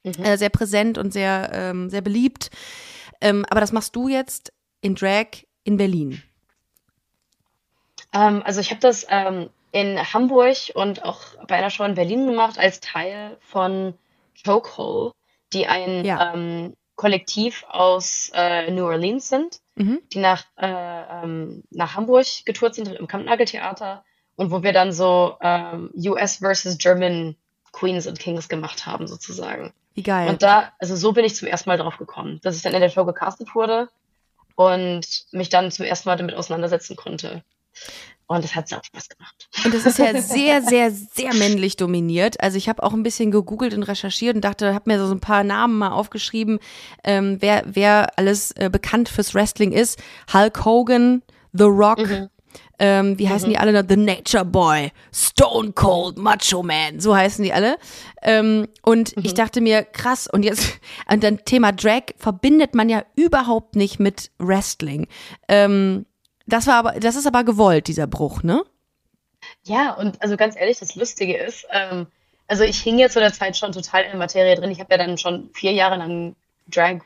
[0.03, 0.23] mhm.
[0.23, 2.49] äh, sehr präsent und sehr, ähm, sehr beliebt.
[3.19, 5.27] Ähm, aber das machst du jetzt in Drag
[5.63, 6.21] in Berlin.
[8.11, 9.05] also ich habe das
[9.71, 13.93] in Hamburg und auch bei einer Show in Berlin gemacht als Teil von
[14.45, 15.13] Chokehold,
[15.53, 16.33] die ein ja.
[16.33, 19.99] ähm, Kollektiv aus äh, New Orleans sind, mhm.
[20.11, 24.03] die nach, äh, ähm, nach Hamburg getourt sind im Kampnageltheater
[24.35, 27.35] und wo wir dann so ähm, US versus German
[27.71, 29.73] Queens und Kings gemacht haben, sozusagen.
[29.93, 30.29] Wie geil.
[30.29, 32.81] Und da, also so bin ich zum ersten Mal drauf gekommen, dass ich dann in
[32.81, 33.89] der Show gecastet wurde
[34.55, 37.43] und mich dann zum ersten Mal damit auseinandersetzen konnte.
[38.29, 39.49] Und es hat auch Spaß gemacht.
[39.63, 42.41] Und es ist ja sehr, sehr, sehr männlich dominiert.
[42.41, 45.21] Also ich habe auch ein bisschen gegoogelt und recherchiert und dachte, habe mir so ein
[45.21, 46.59] paar Namen mal aufgeschrieben,
[47.05, 49.97] ähm, wer, wer alles äh, bekannt fürs Wrestling ist.
[50.33, 51.23] Hulk Hogan,
[51.53, 52.29] The Rock, mhm.
[52.79, 53.53] ähm, wie heißen mhm.
[53.53, 53.85] die alle?
[53.87, 57.77] The Nature Boy, Stone Cold Macho Man, so heißen die alle.
[58.21, 59.23] Ähm, und mhm.
[59.25, 64.01] ich dachte mir, krass, und jetzt, und dann Thema Drag verbindet man ja überhaupt nicht
[64.01, 65.07] mit Wrestling.
[65.47, 66.05] Ähm,
[66.47, 68.63] das war aber, das ist aber gewollt, dieser Bruch, ne?
[69.63, 72.07] Ja, und also ganz ehrlich, das Lustige ist, ähm,
[72.47, 74.71] also ich hing ja zu der Zeit schon total in der Materie drin.
[74.71, 76.35] Ich habe ja dann schon vier Jahre lang
[76.67, 77.01] Drag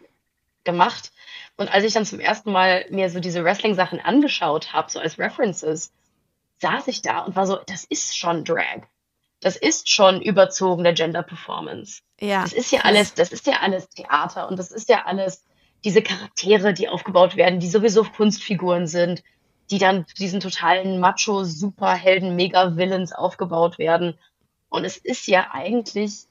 [0.63, 1.11] gemacht.
[1.57, 5.17] Und als ich dann zum ersten Mal mir so diese Wrestling-Sachen angeschaut habe, so als
[5.17, 5.91] References,
[6.59, 8.83] saß ich da und war so, das ist schon Drag.
[9.41, 12.01] Das ist schon überzogene Gender Performance.
[12.19, 12.43] Ja.
[12.43, 15.43] Das ist ja alles, das ist ja alles Theater und das ist ja alles
[15.83, 19.23] diese Charaktere, die aufgebaut werden, die sowieso Kunstfiguren sind,
[19.71, 24.17] die dann zu diesen totalen Macho, Superhelden, Mega-Villains aufgebaut werden.
[24.69, 26.25] Und es ist ja eigentlich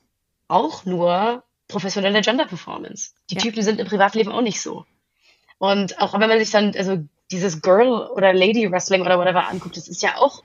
[0.49, 3.13] auch nur professionelle Gender-Performance.
[3.31, 3.41] Die ja.
[3.41, 4.85] Typen sind im Privatleben auch nicht so.
[5.59, 9.89] Und auch wenn man sich dann also dieses Girl- oder Lady-Wrestling oder whatever anguckt, das
[9.89, 10.43] ist ja auch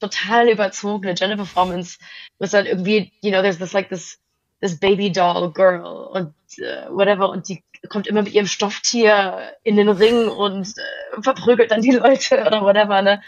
[0.00, 1.98] total überzogene Gender-Performance.
[2.38, 4.18] Was dann irgendwie, you know, there's this like this
[4.62, 9.76] this Baby Doll Girl und äh, whatever und die kommt immer mit ihrem Stofftier in
[9.76, 13.22] den Ring und äh, verprügelt dann die Leute oder whatever, ne?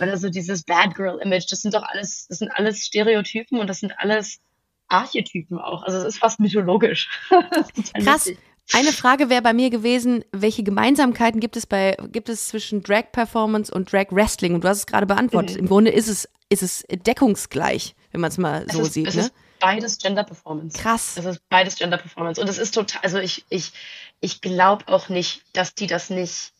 [0.00, 3.68] Oder so dieses Bad Girl Image, das sind doch alles, das sind alles Stereotypen und
[3.68, 4.40] das sind alles
[4.88, 5.84] Archetypen auch.
[5.84, 7.08] Also es ist fast mythologisch.
[7.76, 8.26] ist Krass.
[8.26, 8.38] Lustig.
[8.72, 13.12] Eine Frage wäre bei mir gewesen, welche Gemeinsamkeiten gibt es bei gibt es zwischen Drag
[13.12, 14.54] Performance und Drag Wrestling?
[14.54, 15.56] Und du hast es gerade beantwortet.
[15.56, 15.60] Mhm.
[15.60, 19.08] Im Grunde ist es ist es deckungsgleich, wenn man es mal so ist, sieht.
[19.08, 19.20] Es ne?
[19.22, 19.34] ist
[19.64, 20.78] beides Gender Performance.
[20.78, 21.16] Krass.
[21.16, 23.00] Es ist beides Gender Performance und es ist total.
[23.02, 23.72] Also ich ich
[24.20, 26.52] ich glaube auch nicht, dass die das nicht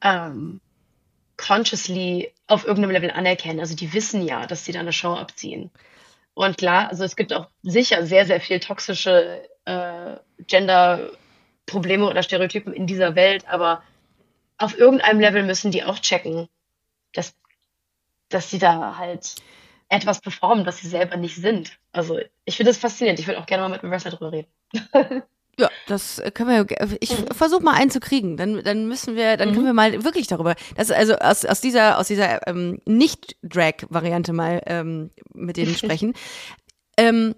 [0.00, 0.60] ähm,
[1.36, 3.58] consciously auf irgendeinem Level anerkennen.
[3.58, 5.70] Also die wissen ja, dass sie da eine Show abziehen.
[6.34, 12.72] Und klar, also es gibt auch sicher sehr, sehr viel toxische äh, Gender-Probleme oder Stereotypen
[12.72, 13.82] in dieser Welt, aber
[14.56, 16.48] auf irgendeinem Level müssen die auch checken,
[17.12, 17.34] dass,
[18.28, 19.34] dass sie da halt
[19.92, 21.78] etwas performen, das sie selber nicht sind.
[21.92, 23.20] Also ich finde das faszinierend.
[23.20, 24.48] Ich würde auch gerne mal mit einem Wrestler drüber reden.
[25.58, 26.98] Ja, das können wir.
[27.00, 27.26] Ich mhm.
[27.26, 28.38] versuche mal einen zu kriegen.
[28.38, 29.52] Dann, dann müssen wir, dann mhm.
[29.52, 30.54] können wir mal wirklich darüber.
[30.76, 36.14] Das also aus, aus dieser aus dieser ähm, Nicht-Drag-Variante mal ähm, mit denen sprechen.
[36.96, 37.34] ähm,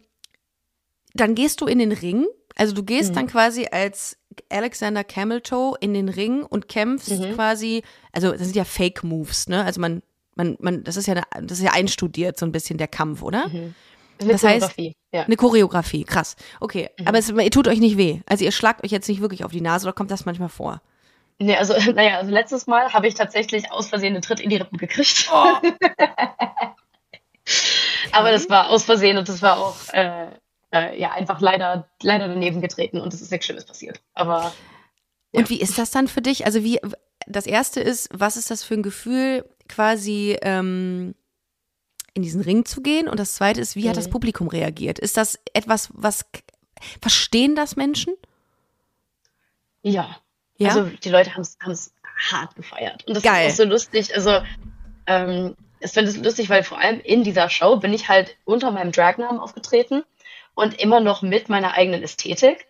[1.14, 2.24] dann gehst du in den Ring.
[2.54, 3.14] Also du gehst mhm.
[3.16, 4.16] dann quasi als
[4.48, 7.34] Alexander Cameltoe in den Ring und kämpfst mhm.
[7.34, 7.82] quasi.
[8.12, 9.64] Also das sind ja Fake Moves, ne?
[9.64, 10.02] Also man
[10.36, 13.22] man man das ist ja eine, das ist ja einstudiert so ein bisschen der Kampf,
[13.22, 13.48] oder?
[13.48, 13.74] Mhm.
[14.20, 15.22] Eine das Choreografie, heißt, ja.
[15.22, 16.36] Eine Choreografie, krass.
[16.60, 17.08] Okay, mhm.
[17.08, 18.20] aber es, ihr tut euch nicht weh.
[18.26, 20.80] Also ihr schlagt euch jetzt nicht wirklich auf die Nase oder kommt das manchmal vor?
[21.38, 24.56] Nee, also, naja, also letztes Mal habe ich tatsächlich aus Versehen einen Tritt in die
[24.56, 25.28] Rippen gekriegt.
[25.32, 25.56] Oh.
[28.12, 30.28] aber das war aus Versehen und das war auch, äh,
[30.72, 34.00] äh, ja, einfach leider, leider daneben getreten und es ist nichts Schlimmes passiert.
[34.14, 34.52] Aber.
[35.32, 35.40] Ja.
[35.40, 36.46] Und wie ist das dann für dich?
[36.46, 36.78] Also wie,
[37.26, 41.14] das erste ist, was ist das für ein Gefühl, quasi, ähm,
[42.14, 43.08] in diesen Ring zu gehen?
[43.08, 43.90] Und das zweite ist, wie mhm.
[43.90, 44.12] hat das mhm.
[44.12, 44.98] Publikum reagiert?
[44.98, 46.24] Ist das etwas, was
[47.00, 48.14] verstehen das Menschen?
[49.82, 50.16] Ja.
[50.56, 50.68] ja?
[50.68, 51.92] Also die Leute haben es
[52.30, 53.04] hart gefeiert.
[53.06, 53.48] Und das Geil.
[53.48, 54.14] ist so lustig.
[54.14, 54.40] Also
[55.06, 58.70] ähm, ich finde es lustig, weil vor allem in dieser Show bin ich halt unter
[58.70, 60.04] meinem Dragnamen aufgetreten
[60.54, 62.66] und immer noch mit meiner eigenen Ästhetik.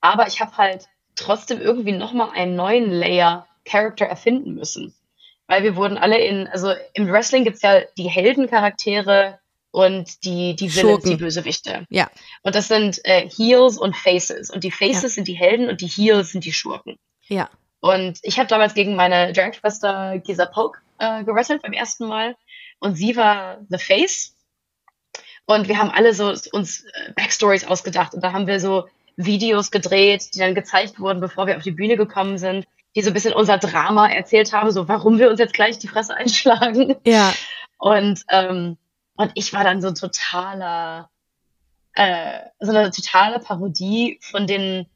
[0.00, 4.94] Aber ich habe halt trotzdem irgendwie nochmal einen neuen Layer Character erfinden müssen
[5.46, 9.38] weil wir wurden alle in, also im Wrestling gibt's ja die Heldencharaktere
[9.70, 11.86] und die, die Villains, die Bösewichte.
[11.90, 12.10] Ja.
[12.42, 14.50] Und das sind äh, Heels und Faces.
[14.50, 15.08] Und die Faces ja.
[15.10, 16.98] sind die Helden und die Heels sind die Schurken.
[17.28, 17.50] Ja.
[17.80, 22.36] Und ich habe damals gegen meine Drag-Schwester Gisa Poke äh, gewrestelt beim ersten Mal.
[22.78, 24.34] Und sie war The Face.
[25.44, 28.14] Und wir haben alle so uns äh, Backstories ausgedacht.
[28.14, 31.70] Und da haben wir so Videos gedreht, die dann gezeigt wurden, bevor wir auf die
[31.70, 32.66] Bühne gekommen sind
[32.96, 35.86] die so ein bisschen unser Drama erzählt haben, so warum wir uns jetzt gleich die
[35.86, 36.96] Fresse einschlagen.
[37.04, 37.32] Ja.
[37.78, 38.78] Und, ähm,
[39.16, 41.10] und ich war dann so ein totaler,
[41.92, 44.86] äh, so eine totale Parodie von den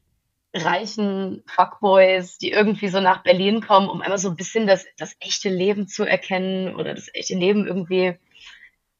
[0.53, 5.15] reichen Fuckboys, die irgendwie so nach Berlin kommen, um einmal so ein bisschen das, das
[5.19, 8.17] echte Leben zu erkennen oder das echte Leben irgendwie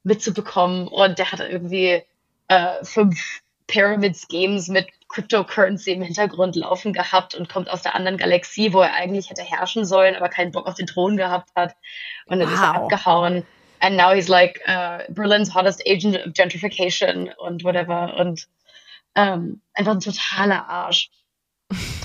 [0.03, 0.87] mitzubekommen.
[0.87, 2.03] Und der hatte irgendwie
[2.47, 8.18] äh, fünf Pyramid Schemes mit Cryptocurrency im Hintergrund laufen gehabt und kommt aus der anderen
[8.18, 11.76] Galaxie, wo er eigentlich hätte herrschen sollen, aber keinen Bock auf den Thron gehabt hat.
[12.26, 12.55] Und dann wow.
[12.55, 13.45] ist er abgehauen.
[13.80, 18.16] And now he's like uh, Berlin's hottest agent of gentrification und whatever.
[18.18, 18.47] Und
[19.16, 21.09] ähm, einfach ein totaler Arsch.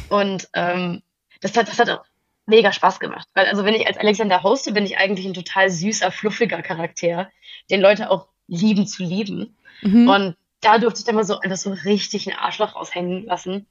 [0.09, 1.03] Und ähm,
[1.41, 2.05] das hat, das hat auch
[2.47, 3.29] mega Spaß gemacht.
[3.35, 7.31] Weil also wenn ich als Alexander hoste, bin ich eigentlich ein total süßer, fluffiger Charakter,
[7.71, 9.57] den Leute auch lieben zu lieben.
[9.83, 10.09] Mhm.
[10.09, 13.67] Und da durfte ich dann mal so einfach so richtig ein Arschloch raushängen lassen.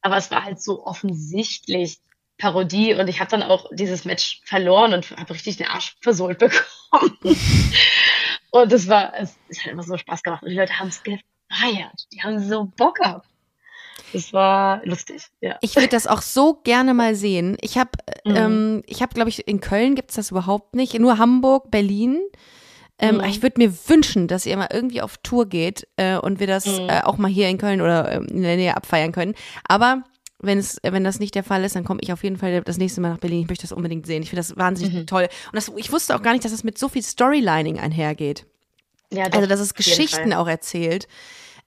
[0.00, 2.00] Aber es war halt so offensichtlich
[2.38, 6.38] Parodie und ich habe dann auch dieses Match verloren und habe richtig den Arsch versohlt
[6.40, 7.18] bekommen.
[8.50, 11.02] und es war, es, es hat einfach so Spaß gemacht und die Leute haben es
[11.02, 12.08] gefeiert.
[12.12, 13.28] Die haben so Bock gehabt.
[14.14, 15.58] Es war lustig, ja.
[15.60, 17.56] Ich würde das auch so gerne mal sehen.
[17.60, 17.90] Ich habe,
[18.24, 18.36] mhm.
[18.36, 20.98] ähm, ich habe, glaube ich, in Köln gibt es das überhaupt nicht.
[20.98, 22.20] Nur Hamburg, Berlin.
[23.02, 23.24] Ähm, mhm.
[23.24, 26.66] Ich würde mir wünschen, dass ihr mal irgendwie auf Tour geht äh, und wir das
[26.66, 26.88] mhm.
[26.88, 29.34] äh, auch mal hier in Köln oder äh, in der Nähe abfeiern können.
[29.66, 30.04] Aber
[30.38, 32.78] wenn es, wenn das nicht der Fall ist, dann komme ich auf jeden Fall das
[32.78, 33.42] nächste Mal nach Berlin.
[33.42, 34.22] Ich möchte das unbedingt sehen.
[34.22, 35.06] Ich finde das wahnsinnig mhm.
[35.06, 35.28] toll.
[35.46, 38.46] Und das, ich wusste auch gar nicht, dass das mit so viel Storylining einhergeht.
[39.12, 41.08] Ja, doch, also, dass es Geschichten auch erzählt.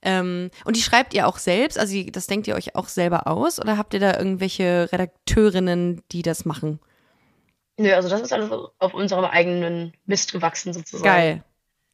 [0.02, 1.78] Ähm, und die schreibt ihr auch selbst?
[1.78, 3.60] Also, das denkt ihr euch auch selber aus?
[3.60, 6.80] Oder habt ihr da irgendwelche Redakteurinnen, die das machen?
[7.78, 11.04] Nö, also das ist alles auf unserem eigenen Mist gewachsen sozusagen.
[11.04, 11.44] Geil.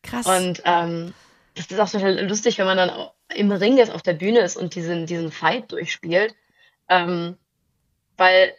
[0.03, 0.27] Krass.
[0.27, 1.15] Und ähm,
[1.55, 4.57] das ist auch total lustig, wenn man dann im Ring jetzt auf der Bühne ist
[4.57, 6.35] und diesen, diesen Fight durchspielt.
[6.89, 7.37] Ähm,
[8.17, 8.55] weil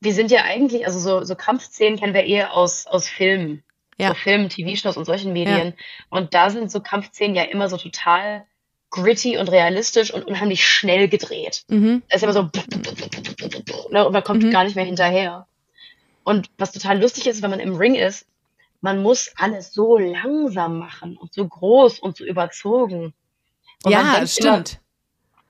[0.00, 3.62] wir sind ja eigentlich, also so, so Kampfszenen kennen wir eher aus, aus Filmen.
[3.98, 4.08] Ja.
[4.08, 5.68] So Filmen, TV-Shows und solchen Medien.
[5.68, 5.72] Ja.
[6.10, 8.44] Und da sind so Kampfszenen ja immer so total
[8.90, 11.64] gritty und realistisch und unheimlich schnell gedreht.
[11.68, 12.02] Mhm.
[12.08, 12.50] Es ist immer so
[13.90, 14.50] ne, und man kommt mhm.
[14.50, 15.46] gar nicht mehr hinterher.
[16.26, 18.26] Und was total lustig ist, wenn man im Ring ist,
[18.80, 23.14] man muss alles so langsam machen und so groß und so überzogen.
[23.84, 24.80] Und ja, stimmt.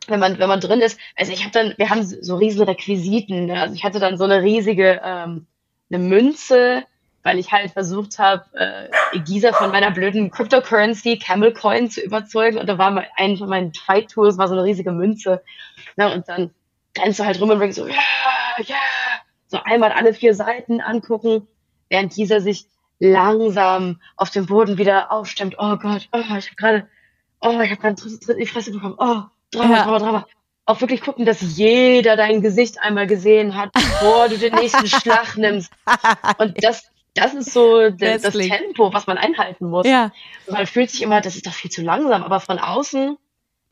[0.07, 2.63] Immer, wenn man wenn man drin ist, also ich habe dann, wir haben so riesen
[2.63, 3.47] Requisiten.
[3.47, 3.59] Ne?
[3.59, 5.47] Also ich hatte dann so eine riesige ähm,
[5.89, 6.85] eine Münze,
[7.23, 12.59] weil ich halt versucht habe, äh, Gisa von meiner blöden Cryptocurrency Camel Coin zu überzeugen.
[12.59, 15.43] Und da war mal ein von meinen Fight Tools war so eine riesige Münze.
[15.97, 16.13] Ne?
[16.13, 16.51] Und dann
[16.99, 17.95] rennst du halt rum und bringst so, ja,
[18.59, 18.77] ja,
[19.49, 21.47] so einmal alle vier Seiten angucken,
[21.89, 22.67] während Gisa sich
[22.99, 25.57] langsam auf dem Boden wieder aufstemmt.
[25.59, 26.89] Oh Gott, oh, ich habe gerade,
[27.41, 28.97] oh, ich habe gerade Tritt in die Fresse bekommen.
[28.99, 29.83] Oh, Drama, ja.
[29.85, 30.27] Drama, Drama.
[30.65, 35.37] Auch wirklich gucken, dass jeder dein Gesicht einmal gesehen hat, bevor du den nächsten Schlag
[35.37, 35.73] nimmst.
[36.39, 39.87] Und das, das ist so das, das Tempo, was man einhalten muss.
[39.87, 40.11] Ja.
[40.51, 43.17] Man fühlt sich immer, das ist doch viel zu langsam, aber von außen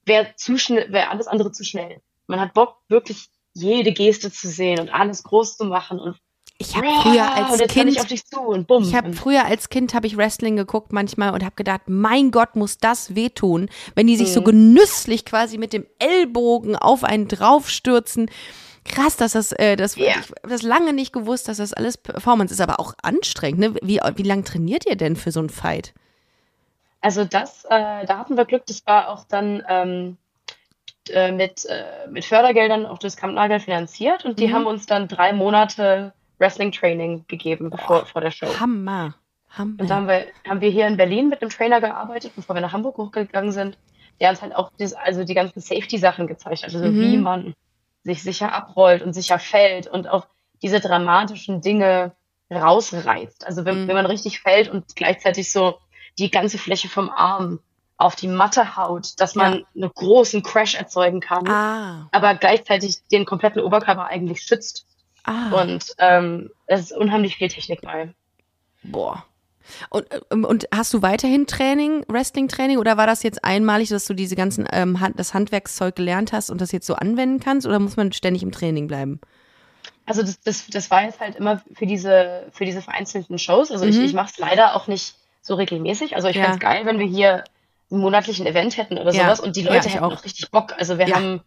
[0.04, 2.00] wäre zu schnell, wäre alles andere zu schnell.
[2.28, 6.16] Man hat Bock, wirklich jede Geste zu sehen und alles groß zu machen und
[6.58, 10.92] ich habe früher als Kind, ich, ich habe früher als Kind habe ich Wrestling geguckt
[10.92, 14.32] manchmal und habe gedacht, mein Gott, muss das wehtun, wenn die sich mhm.
[14.32, 18.30] so genüsslich quasi mit dem Ellbogen auf einen draufstürzen.
[18.84, 20.14] Krass, dass das, äh, das, yeah.
[20.20, 23.58] ich das lange nicht gewusst, dass das alles Performance ist, aber auch anstrengend.
[23.58, 23.74] Ne?
[23.82, 25.92] Wie, wie lange trainiert ihr denn für so einen Fight?
[27.00, 30.18] Also das, äh, da hatten wir Glück, das war auch dann ähm,
[31.10, 34.54] äh, mit, äh, mit Fördergeldern auch das Kampnagel finanziert und die mhm.
[34.54, 38.48] haben uns dann drei Monate Wrestling-Training gegeben bevor, vor der Show.
[38.58, 39.14] Hammer.
[39.50, 39.80] Hammer.
[39.80, 42.60] Und da haben wir, haben wir hier in Berlin mit einem Trainer gearbeitet, bevor wir
[42.60, 43.78] nach Hamburg hochgegangen sind,
[44.20, 46.74] der uns halt auch das, also die ganzen Safety-Sachen gezeigt hat.
[46.74, 47.00] Also mhm.
[47.00, 47.54] wie man
[48.02, 50.26] sich sicher abrollt und sicher fällt und auch
[50.62, 52.12] diese dramatischen Dinge
[52.50, 53.46] rausreißt.
[53.46, 53.88] Also wenn, mhm.
[53.88, 55.78] wenn man richtig fällt und gleichzeitig so
[56.18, 57.60] die ganze Fläche vom Arm
[57.96, 59.64] auf die Matte haut, dass man ja.
[59.74, 62.08] einen großen Crash erzeugen kann, ah.
[62.12, 64.86] aber gleichzeitig den kompletten Oberkörper eigentlich schützt.
[65.22, 65.62] Ah.
[65.62, 68.12] Und ähm, es ist unheimlich viel Technik bei.
[68.82, 69.24] Boah.
[69.88, 74.12] Und, ähm, und hast du weiterhin Training, Wrestling-Training, oder war das jetzt einmalig, dass du
[74.12, 77.78] diese ganzen ähm, Hand, das Handwerkszeug gelernt hast und das jetzt so anwenden kannst, oder
[77.78, 79.20] muss man ständig im Training bleiben?
[80.06, 83.70] Also das, das, das war jetzt halt immer für diese, für diese vereinzelten Shows.
[83.70, 83.92] Also mhm.
[83.92, 86.14] ich, ich mache es leider auch nicht so regelmäßig.
[86.16, 86.42] Also ich ja.
[86.42, 87.44] fände es geil, wenn wir hier
[87.90, 89.24] einen monatlichen Event hätten oder ja.
[89.24, 90.12] sowas und die Leute ja, hätten auch.
[90.12, 90.74] auch richtig Bock.
[90.78, 91.42] Also wir haben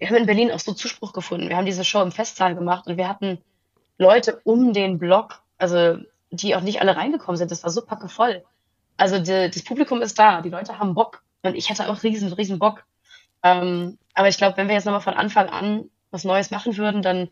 [0.00, 1.50] wir haben in Berlin auch so Zuspruch gefunden.
[1.50, 3.38] Wir haben diese Show im Festsaal gemacht und wir hatten
[3.98, 5.98] Leute um den Block, also
[6.30, 7.50] die auch nicht alle reingekommen sind.
[7.50, 8.42] Das war so packevoll.
[8.96, 12.32] Also die, das Publikum ist da, die Leute haben Bock und ich hatte auch riesen,
[12.32, 12.84] riesen Bock.
[13.42, 17.02] Ähm, aber ich glaube, wenn wir jetzt nochmal von Anfang an was Neues machen würden,
[17.02, 17.28] dann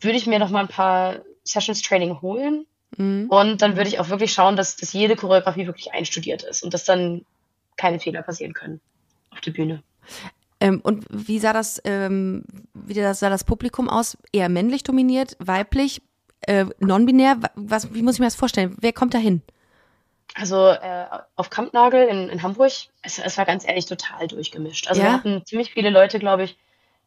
[0.00, 2.66] würde ich mir nochmal ein paar Sessions Training holen
[2.96, 3.26] mhm.
[3.30, 6.74] und dann würde ich auch wirklich schauen, dass, dass jede Choreografie wirklich einstudiert ist und
[6.74, 7.24] dass dann
[7.78, 8.80] keine Fehler passieren können
[9.30, 9.82] auf der Bühne.
[10.60, 14.18] Ähm, und wie sah das, ähm, wie sah das Publikum aus?
[14.32, 16.02] Eher männlich dominiert, weiblich,
[16.42, 17.38] äh, non-binär?
[17.54, 18.76] Was, wie muss ich mir das vorstellen?
[18.80, 19.42] Wer kommt da hin?
[20.34, 21.06] Also äh,
[21.36, 22.72] auf Kampnagel in, in Hamburg,
[23.02, 24.88] es, es war ganz ehrlich total durchgemischt.
[24.88, 25.06] Also ja?
[25.08, 26.58] wir hatten ziemlich viele Leute, glaube ich,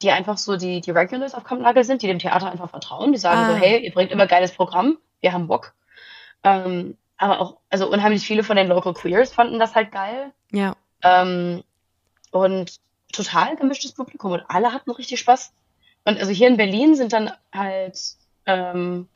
[0.02, 3.20] die einfach so die, die Regulars auf Kampnagel sind, die dem Theater einfach vertrauen, die
[3.20, 3.52] sagen ah.
[3.52, 5.74] so, hey, ihr bringt immer geiles Programm, wir haben Bock.
[6.44, 10.32] Ähm, aber auch, also unheimlich viele von den Local Queers fanden das halt geil.
[10.52, 10.76] Ja.
[11.04, 11.64] Ähm,
[12.32, 12.80] und
[13.14, 15.54] total gemischtes Publikum und alle hatten richtig Spaß.
[16.04, 18.00] Und also hier in Berlin sind dann halt,
[18.48, 19.08] ähm,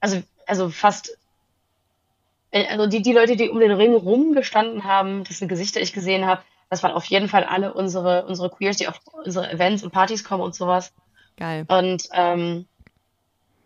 [0.00, 1.16] also, also fast,
[2.50, 5.84] äh, also die, die Leute, die um den Ring rumgestanden haben, das sind Gesichter, die
[5.84, 9.48] ich gesehen habe, das waren auf jeden Fall alle unsere, unsere Queers, die auf unsere
[9.48, 10.92] Events und Partys kommen und sowas.
[11.36, 11.66] Geil.
[11.68, 12.66] Und ähm,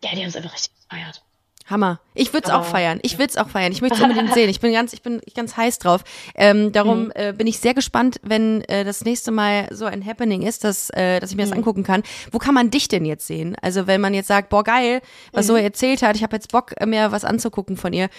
[0.03, 1.23] ja, die haben es einfach richtig gefeiert.
[1.69, 1.99] Hammer.
[2.13, 2.99] Ich würde es auch feiern.
[3.03, 3.71] Ich würde es auch feiern.
[3.71, 4.49] Ich möchte es unbedingt sehen.
[4.49, 6.03] Ich bin ganz, ich bin ganz heiß drauf.
[6.33, 7.11] Ähm, darum mhm.
[7.15, 10.89] äh, bin ich sehr gespannt, wenn äh, das nächste Mal so ein Happening ist, dass,
[10.91, 11.57] äh, dass ich mir das mhm.
[11.57, 12.03] angucken kann.
[12.31, 13.55] Wo kann man dich denn jetzt sehen?
[13.61, 15.01] Also wenn man jetzt sagt, boah geil,
[15.33, 15.47] was mhm.
[15.47, 18.09] so erzählt hat, ich habe jetzt Bock, mir was anzugucken von ihr.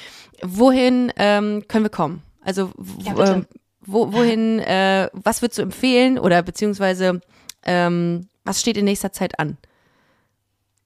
[0.43, 2.23] Wohin ähm, können wir kommen?
[2.43, 2.71] Also
[3.03, 3.43] ja, äh,
[3.81, 7.21] wo, wohin, äh, was würdest du empfehlen oder beziehungsweise
[7.65, 9.57] ähm, was steht in nächster Zeit an?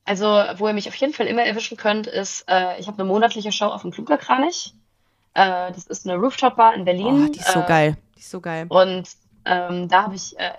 [0.05, 3.09] Also, wo ihr mich auf jeden Fall immer erwischen könnt, ist, äh, ich habe eine
[3.09, 4.75] monatliche Show auf dem Klugerkranich.
[5.35, 7.27] Äh, das ist eine Rooftop-Bar in Berlin.
[7.27, 7.97] Oh, die ist so äh, geil.
[8.17, 8.67] Die ist so geil.
[8.69, 9.09] Und
[9.45, 10.53] ähm, da habe ich äh,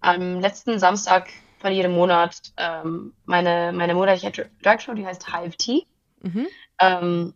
[0.00, 1.28] am letzten Samstag
[1.58, 5.86] von jedem Monat ähm, meine, meine monatliche Drag Show, die heißt Hive Tea.
[6.22, 6.46] Mhm.
[6.80, 7.34] Ähm,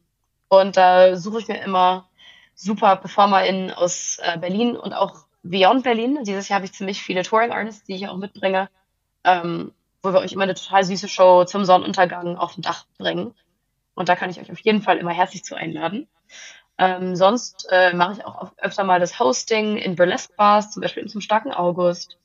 [0.48, 2.08] und da suche ich mir immer
[2.54, 6.18] super PerformerInnen aus äh, Berlin und auch Beyond Berlin.
[6.24, 8.68] Dieses Jahr habe ich ziemlich viele Touring Artists, die ich auch mitbringe.
[9.24, 13.34] Ähm, wo wir euch immer eine total süße Show zum Sonnenuntergang auf dem Dach bringen.
[13.94, 16.08] Und da kann ich euch auf jeden Fall immer herzlich zu einladen.
[16.78, 21.06] Ähm, sonst äh, mache ich auch öfter mal das Hosting in Burlesque Bars, zum Beispiel
[21.06, 22.16] zum starken August.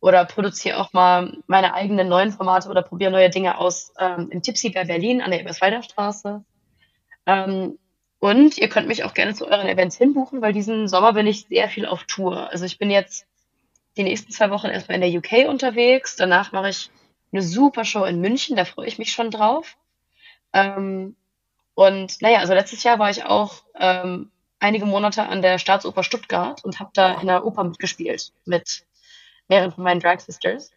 [0.00, 4.42] Oder produziere auch mal meine eigenen neuen Formate oder probiere neue Dinge aus ähm, im
[4.42, 6.44] Tipsy bei Berlin an der Eberswalder Straße.
[7.26, 7.78] Ähm,
[8.20, 11.46] und ihr könnt mich auch gerne zu euren Events hinbuchen, weil diesen Sommer bin ich
[11.48, 12.50] sehr viel auf Tour.
[12.50, 13.26] Also ich bin jetzt
[13.96, 16.16] die nächsten zwei Wochen erstmal in der UK unterwegs.
[16.16, 16.90] Danach mache ich
[17.34, 19.76] eine super Show in München, da freue ich mich schon drauf.
[20.52, 21.16] Ähm,
[21.74, 24.30] und naja, also letztes Jahr war ich auch ähm,
[24.60, 28.86] einige Monate an der Staatsoper Stuttgart und habe da in der Oper mitgespielt mit
[29.48, 30.70] mehreren von meinen Drag Sisters.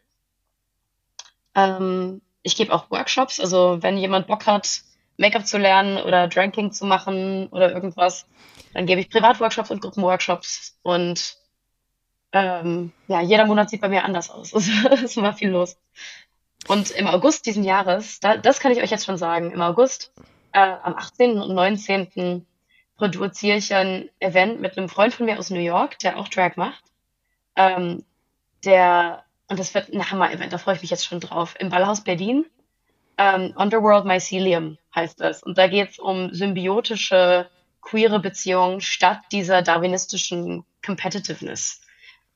[1.54, 4.82] Ähm, ich gebe auch Workshops, also wenn jemand Bock hat,
[5.18, 8.28] Make-up zu lernen oder Dranking zu machen oder irgendwas,
[8.74, 11.38] dann gebe ich Privatworkshops und Gruppenworkshops und
[12.34, 14.54] ähm, ja, jeder Monat sieht bei mir anders aus.
[14.92, 15.78] Es ist immer viel los.
[16.68, 20.12] Und im August diesen Jahres, da, das kann ich euch jetzt schon sagen, im August,
[20.52, 21.40] äh, am 18.
[21.40, 22.46] und 19.
[22.98, 26.56] produziere ich ein Event mit einem Freund von mir aus New York, der auch Drag
[26.56, 26.84] macht.
[27.56, 28.04] Ähm,
[28.66, 32.04] der, und das wird ein Hammer-Event, da freue ich mich jetzt schon drauf, im Ballhaus
[32.04, 32.46] Berlin.
[33.18, 35.44] Ähm, Underworld Mycelium heißt das.
[35.44, 37.50] Und da geht es um symbiotische,
[37.82, 41.82] queere Beziehungen statt dieser darwinistischen Competitiveness.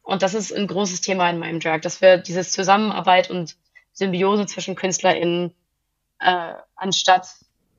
[0.03, 3.55] Und das ist ein großes Thema in meinem Drag, dass wir dieses Zusammenarbeit und
[3.93, 5.53] Symbiose zwischen KünstlerInnen
[6.19, 7.27] äh, anstatt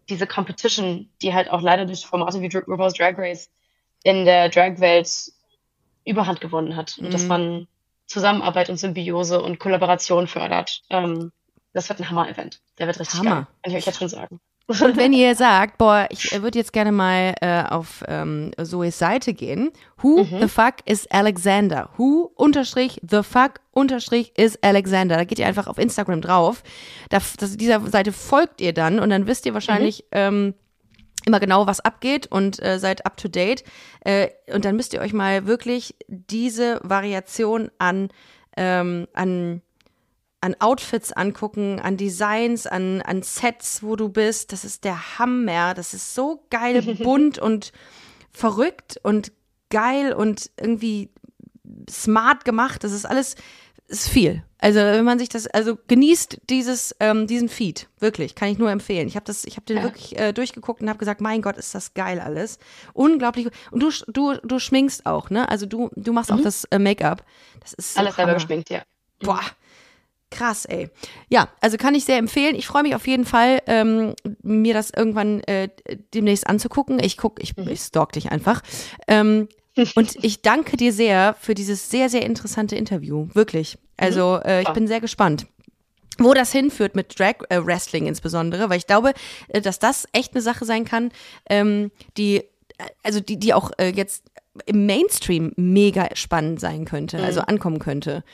[0.08, 3.50] diese Competition, die halt auch leider durch Formate wie RuPaul's Drag Race
[4.02, 5.32] in der Drag-Welt
[6.04, 6.98] Überhand gewonnen hat.
[6.98, 7.28] Und dass mhm.
[7.28, 7.68] man
[8.06, 10.82] Zusammenarbeit und Symbiose und Kollaboration fördert.
[10.90, 11.32] Ähm,
[11.72, 12.60] das wird ein Hammer-Event.
[12.78, 13.30] Der wird richtig Hammer.
[13.30, 13.46] geil.
[13.62, 14.40] Kann ich euch jetzt schon sagen.
[14.66, 19.34] Und wenn ihr sagt, boah, ich würde jetzt gerne mal äh, auf ähm, Zoes Seite
[19.34, 19.70] gehen.
[20.00, 20.40] Who mhm.
[20.40, 21.90] the fuck is Alexander?
[21.96, 25.16] Who unterstrich the fuck unterstrich is Alexander.
[25.16, 26.62] Da geht ihr einfach auf Instagram drauf.
[27.10, 30.08] Da, das, dieser Seite folgt ihr dann und dann wisst ihr wahrscheinlich, mhm.
[30.12, 30.54] ähm,
[31.24, 33.64] immer genau, was abgeht und äh, seid up to date.
[34.00, 38.08] Äh, und dann müsst ihr euch mal wirklich diese Variation an,
[38.56, 39.62] ähm, an
[40.42, 44.52] an Outfits angucken, an Designs, an, an Sets, wo du bist.
[44.52, 45.72] Das ist der Hammer.
[45.72, 47.72] Das ist so geil, bunt und
[48.30, 49.32] verrückt und
[49.70, 51.10] geil und irgendwie
[51.88, 52.84] smart gemacht.
[52.84, 53.36] Das ist alles
[53.92, 54.42] ist viel.
[54.58, 58.70] Also wenn man sich das, also genießt dieses, ähm, diesen Feed, wirklich, kann ich nur
[58.70, 59.06] empfehlen.
[59.06, 59.82] Ich habe das, ich habe den ja.
[59.82, 62.58] wirklich äh, durchgeguckt und habe gesagt, mein Gott, ist das geil alles,
[62.94, 63.48] unglaublich.
[63.70, 65.48] Und du, du, du schminkst auch, ne?
[65.48, 66.38] Also du, du machst mhm.
[66.38, 67.24] auch das äh, Make-up.
[67.60, 68.82] Das ist so alles selber geschminkt, ja.
[69.20, 69.42] Boah,
[70.32, 70.88] Krass, ey.
[71.28, 72.54] Ja, also kann ich sehr empfehlen.
[72.54, 75.68] Ich freue mich auf jeden Fall, ähm, mir das irgendwann äh,
[76.14, 76.98] demnächst anzugucken.
[76.98, 77.68] Ich guck, ich, mhm.
[77.68, 78.62] ich stalk dich einfach.
[79.06, 79.48] Ähm,
[79.94, 83.28] und ich danke dir sehr für dieses sehr, sehr interessante Interview.
[83.34, 83.78] Wirklich.
[83.96, 84.48] Also mhm.
[84.48, 85.46] äh, ich bin sehr gespannt
[86.18, 89.14] wo das hinführt mit Drag äh, Wrestling insbesondere, weil ich glaube,
[89.48, 91.10] äh, dass das echt eine Sache sein kann,
[91.48, 92.44] ähm, die äh,
[93.02, 94.24] also die die auch äh, jetzt
[94.66, 97.28] im Mainstream mega spannend sein könnte, also mhm.
[97.28, 98.24] also ankommen könnte.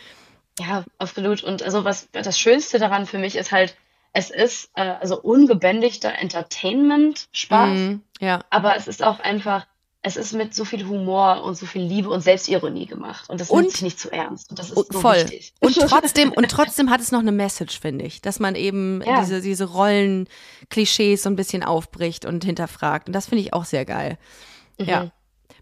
[0.60, 1.42] Ja, absolut.
[1.42, 3.76] Und also was das Schönste daran für mich ist halt,
[4.12, 8.40] es ist äh, also ungebändigter Entertainment, Spaß, mm, ja.
[8.50, 9.66] aber es ist auch einfach,
[10.02, 13.50] es ist mit so viel Humor und so viel Liebe und Selbstironie gemacht und das
[13.50, 15.16] und, nimmt sich nicht zu ernst und das ist so voll.
[15.16, 15.52] wichtig.
[15.60, 19.20] Und trotzdem und trotzdem hat es noch eine Message, finde ich, dass man eben ja.
[19.20, 23.84] diese diese Rollen-Klischees so ein bisschen aufbricht und hinterfragt und das finde ich auch sehr
[23.84, 24.18] geil.
[24.78, 24.86] Mhm.
[24.86, 25.10] Ja,